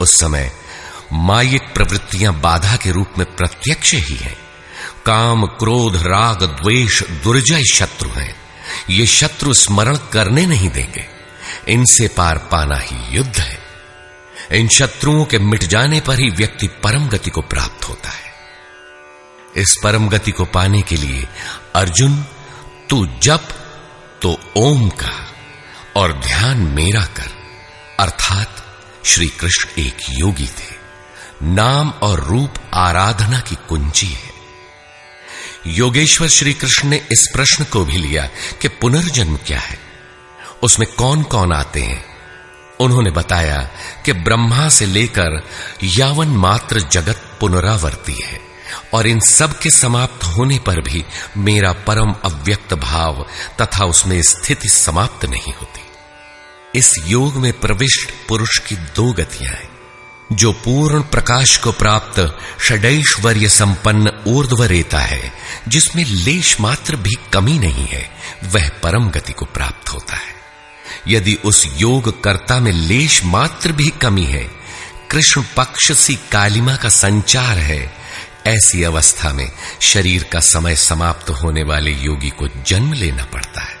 उस 0.00 0.16
समय 0.20 0.50
मायिक 1.12 1.72
प्रवृत्तियाँ 1.74 2.34
बाधा 2.40 2.76
के 2.76 2.90
रूप 2.90 3.18
में 3.18 3.26
प्रत्यक्ष 3.36 3.94
ही 3.94 4.16
है। 4.16 4.47
काम, 5.08 5.46
क्रोध, 5.46 5.96
राग, 5.96 6.42
द्वेष, 6.42 7.02
दुर्जय 7.02 7.62
शत्रु 7.64 8.10
हैं। 8.10 8.36
ये 8.90 9.06
शत्रु 9.06 9.54
स्मरण 9.54 9.96
करने 9.96 10.46
नहीं 10.46 10.70
देंगे। 10.70 11.06
इनसे 11.68 12.08
पार 12.08 12.38
पाना 12.38 12.76
ही 12.76 13.16
युद्ध 13.16 13.38
है। 13.38 13.58
इन 14.52 14.68
शत्रुओं 14.68 15.24
के 15.24 15.38
मिट 15.38 15.64
जाने 15.64 16.00
पर 16.00 16.18
ही 16.18 16.30
व्यक्ति 16.30 16.66
परम 16.66 17.08
गति 17.08 17.30
को 17.30 17.40
प्राप्त 17.40 17.88
होता 17.88 18.08
है। 18.08 18.32
इस 19.56 19.76
परम 19.84 20.08
गति 20.08 20.30
को 20.30 20.44
पाने 20.44 20.82
के 20.82 20.96
लिए, 20.96 21.28
अर्जुन, 21.74 22.24
तू 22.90 23.08
जप 23.22 23.48
तो 24.22 24.40
ओम 24.56 24.88
का 24.88 25.28
और 25.96 26.12
ध्यान 26.12 26.58
मेरा 26.58 27.04
कर। 27.04 27.30
अर्थात 28.00 28.64
श्री 29.04 29.28
कृष्ण 29.28 29.82
एक 29.82 29.96
योगी 30.10 30.46
थे। 30.46 30.78
नाम 31.42 31.90
और 31.90 32.20
रूप 32.24 32.54
आराधना 32.74 33.40
की 33.40 33.56
कुंजी 33.68 34.06
है। 34.06 34.37
योगेश्वर 35.66 36.28
श्री 36.28 36.52
कृष्ण 36.54 36.88
ने 36.88 36.96
इस 36.96 37.30
प्रश्न 37.32 37.64
को 37.64 37.84
भी 37.84 37.96
लिया 37.96 38.28
कि 38.60 38.68
पुनर्जन्म 38.68 39.36
क्या 39.36 39.58
है? 39.58 39.78
उसमें 40.62 40.92
कौन 40.92 41.22
कौन 41.22 41.52
आते 41.52 41.80
हैं? 41.80 42.04
उन्होंने 42.80 43.10
बताया 43.10 43.70
कि 44.04 44.12
ब्रह्मा 44.12 44.68
से 44.68 44.86
लेकर 44.86 45.48
यावन 45.84 46.28
मात्र 46.28 46.80
जगत 46.80 47.22
पुनरावर्ती 47.40 48.12
है 48.12 48.40
और 48.94 49.06
इन 49.06 49.20
सब 49.20 49.58
के 49.58 49.70
समाप्त 49.70 50.24
होने 50.24 50.58
पर 50.58 50.80
भी 50.80 51.04
मेरा 51.36 51.72
परम 51.72 52.12
अव्यक्त 52.24 52.74
भाव 52.74 53.26
तथा 53.60 53.84
उसमें 53.84 54.22
स्थिति 54.22 54.68
समाप्त 54.68 55.24
नहीं 55.24 55.54
होती। 55.54 55.80
इस 56.78 56.94
योग 57.06 57.36
में 57.36 57.60
प्रविष्ट 57.60 58.10
पुरुष 58.28 58.58
की 58.58 58.76
दो 58.76 59.12
गतियाँ 59.12 59.52
हैं। 59.52 59.77
जो 60.32 60.52
पूर्ण 60.52 61.02
प्रकाश 61.02 61.56
को 61.56 61.72
प्राप्त 61.72 62.38
षडैश्वर्य 62.62 63.48
संपन्न 63.48 64.12
ऊर्ध्व 64.26 64.64
रेता 64.64 64.98
है, 64.98 65.32
जिसमें 65.68 66.04
लेश 66.04 66.60
मात्र 66.60 66.96
भी 66.96 67.14
कमी 67.32 67.58
नहीं 67.58 67.86
है, 67.86 68.10
वह 68.44 68.68
परम 68.68 69.10
गति 69.10 69.32
को 69.32 69.44
प्राप्त 69.44 69.88
होता 69.88 70.16
है। 70.16 70.38
यदि 71.08 71.34
उस 71.34 71.68
योग 71.76 72.22
कर्ता 72.22 72.60
में 72.60 72.72
लेश 72.72 73.24
मात्र 73.24 73.72
भी 73.72 73.88
कमी 73.88 74.24
है, 74.24 74.50
कृष्ण 75.10 75.44
पक्ष 75.56 75.92
सी 75.92 76.14
कालिमा 76.14 76.76
का 76.76 76.88
संचार 76.88 77.58
है, 77.58 77.94
ऐसी 78.46 78.82
अवस्था 78.82 79.32
में 79.32 79.52
शरीर 79.80 80.22
का 80.22 80.40
समय 80.40 80.76
समाप्त 80.76 81.30
होने 81.30 81.62
वाले 81.62 81.90
योगी 81.90 82.30
को 82.30 82.48
जन्म 82.66 82.92
लेना 82.92 83.24
पड़ता 83.24 83.60
है। 83.60 83.76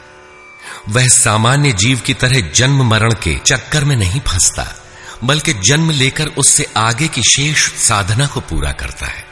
वह 0.88 1.08
सामान्य 1.08 1.72
जीव 1.72 2.00
की 2.00 2.14
तरह 2.14 2.40
जन्म 2.40 2.82
मरण 2.82 3.12
के 3.12 3.38
चक्कर 3.46 3.84
में 3.84 3.96
नहीं 3.96 4.20
फंसता। 4.20 4.84
बल्कि 5.24 5.52
जन्म 5.52 5.90
लेकर 5.90 6.26
उससे 6.26 6.66
आगे 6.76 7.08
की 7.08 7.22
शेष 7.22 7.72
साधना 7.72 8.26
को 8.26 8.40
पूरा 8.40 8.72
करता 8.72 9.06
है। 9.06 9.26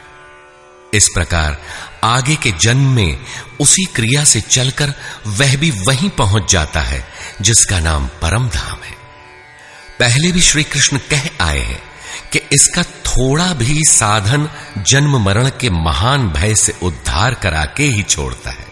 इस 0.93 1.07
प्रकार 1.13 1.61
आगे 2.03 2.35
के 2.35 2.51
जन्म 2.51 2.93
में 2.93 3.25
उसी 3.59 3.85
क्रिया 3.85 4.23
से 4.23 4.41
चलकर 4.41 4.93
वह 5.27 5.55
भी 5.57 5.71
वहीं 5.71 6.09
पहुँच 6.09 6.51
जाता 6.51 6.81
है, 6.81 7.07
जिसका 7.41 7.79
नाम 7.79 8.07
परम 8.07 8.49
धाम 8.49 8.77
है। 8.83 8.97
पहले 9.99 10.31
भी 10.31 10.41
श्री 10.41 10.63
कृष्ण 10.63 10.97
कह 10.97 11.29
आए 11.41 11.59
हैं 11.59 11.81
कि 12.31 12.39
इसका 12.39 12.83
थोड़ा 12.83 13.53
भी 13.53 13.83
साधन 13.89 14.49
जन्म 14.77 15.17
मरण 15.17 15.49
के 15.49 15.69
महान 15.69 16.29
भय 16.29 16.55
से 16.55 16.75
उद्धार 16.83 17.33
करा 17.33 17.65
के 17.65 17.83
ही 17.83 18.03
छोड़ता 18.03 18.49
है। 18.49 18.67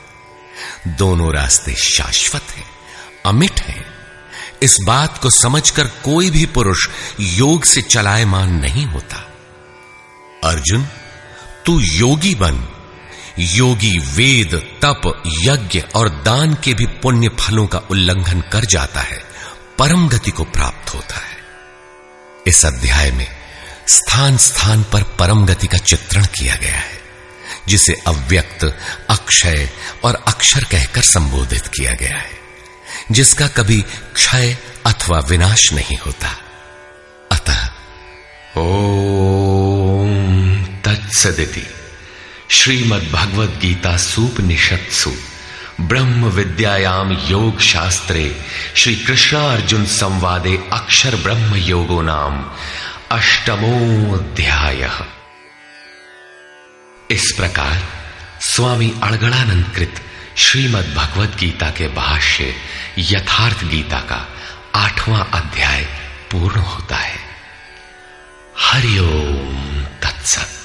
दोनों 0.88 1.34
रास्ते 1.34 1.76
शाश्वत 1.76 2.44
हैं, 2.58 2.66
अमिट 3.26 3.60
हैं। 3.60 3.86
इस 4.62 4.78
बात 4.86 5.18
को 5.18 5.30
समझकर 5.30 5.88
कोई 5.88 6.30
भी 6.30 6.46
पुरुष 6.46 6.88
योग 7.20 7.66
से 7.66 7.82
चलायमान 7.82 8.54
नहीं 8.54 8.86
होता। 8.86 9.34
अर्जुन, 10.44 10.88
तू 11.66 11.80
योगी 11.80 12.36
बन। 12.36 12.68
योगी 13.40 14.00
वेद, 14.00 14.56
तप, 14.56 15.24
यज्ञ 15.28 15.84
और 15.96 16.10
दान 16.10 16.54
के 16.54 16.74
भी 16.74 16.86
पुण्य 16.86 17.30
फलों 17.40 17.68
का 17.68 17.78
उल्लंघन 17.78 18.42
कर 18.42 18.66
जाता 18.66 19.00
है, 19.00 19.24
परम 19.78 20.10
गति 20.10 20.32
को 20.32 20.44
प्राप्त 20.44 20.94
होता 20.94 21.16
है। 21.16 21.38
इस 22.48 22.66
अध्याय 22.66 23.12
में 23.12 23.28
स्थान 23.88 24.38
स्थान 24.38 24.84
पर 24.84 25.04
परम 25.04 25.46
गति 25.46 25.68
का 25.68 25.78
चित्रण 25.78 26.26
किया 26.26 26.56
गया 26.56 26.78
है, 26.78 27.02
जिसे 27.68 27.94
अव्यक्त, 28.08 28.80
अक्षय 29.10 29.70
और 30.04 30.24
अक्षर 30.28 30.64
कहकर 30.64 31.02
संबोधित 31.02 31.68
किया 31.68 31.94
गया 31.94 32.18
है। 32.18 32.45
जिसका 33.12 33.48
कभी 33.48 33.86
क्षय 34.14 34.58
अथवा 34.86 35.20
विनाश 35.20 35.74
नहीं 35.74 35.98
होता। 35.98 36.38
अतः, 37.32 37.70
ओम 38.58 40.66
तत्सदिति। 40.66 41.68
श्रीमद् 42.52 43.12
भगवद 43.12 43.60
गीता 43.62 43.98
सूपनिषत्सु 43.98 45.12
ब्रह्म 45.82 46.26
विद्यायाम 46.26 47.12
योग 47.12 47.60
शास्त्रे 47.60 48.44
श्री 48.76 48.96
कृष्ण 48.96 49.38
अर्जुन 49.38 49.86
संवादे 49.86 50.70
अक्षर 50.74 51.16
ब्रह्म 51.16 51.56
योगो 51.56 52.02
नाम 52.02 52.52
अष्टमोध्याय 53.12 54.92
इस 57.12 57.34
प्रकार, 57.38 57.84
स्वामी 58.42 58.94
अड़गड़ानंद 59.04 59.74
कृत 59.76 59.96
श्रीमद 60.38 60.94
भगवत 60.98 61.38
गीता 61.40 61.70
के 61.70 61.88
भाष्य 61.88 62.56
यथार्थ 62.98 63.64
गीता 63.64 64.00
का 64.00 64.28
आठवां 64.76 65.24
अध्याय 65.24 65.84
पूर्ण 66.32 66.60
होता 66.60 66.96
है। 66.96 67.20
हरिओम 68.60 69.84
तत्सत। 69.84 70.65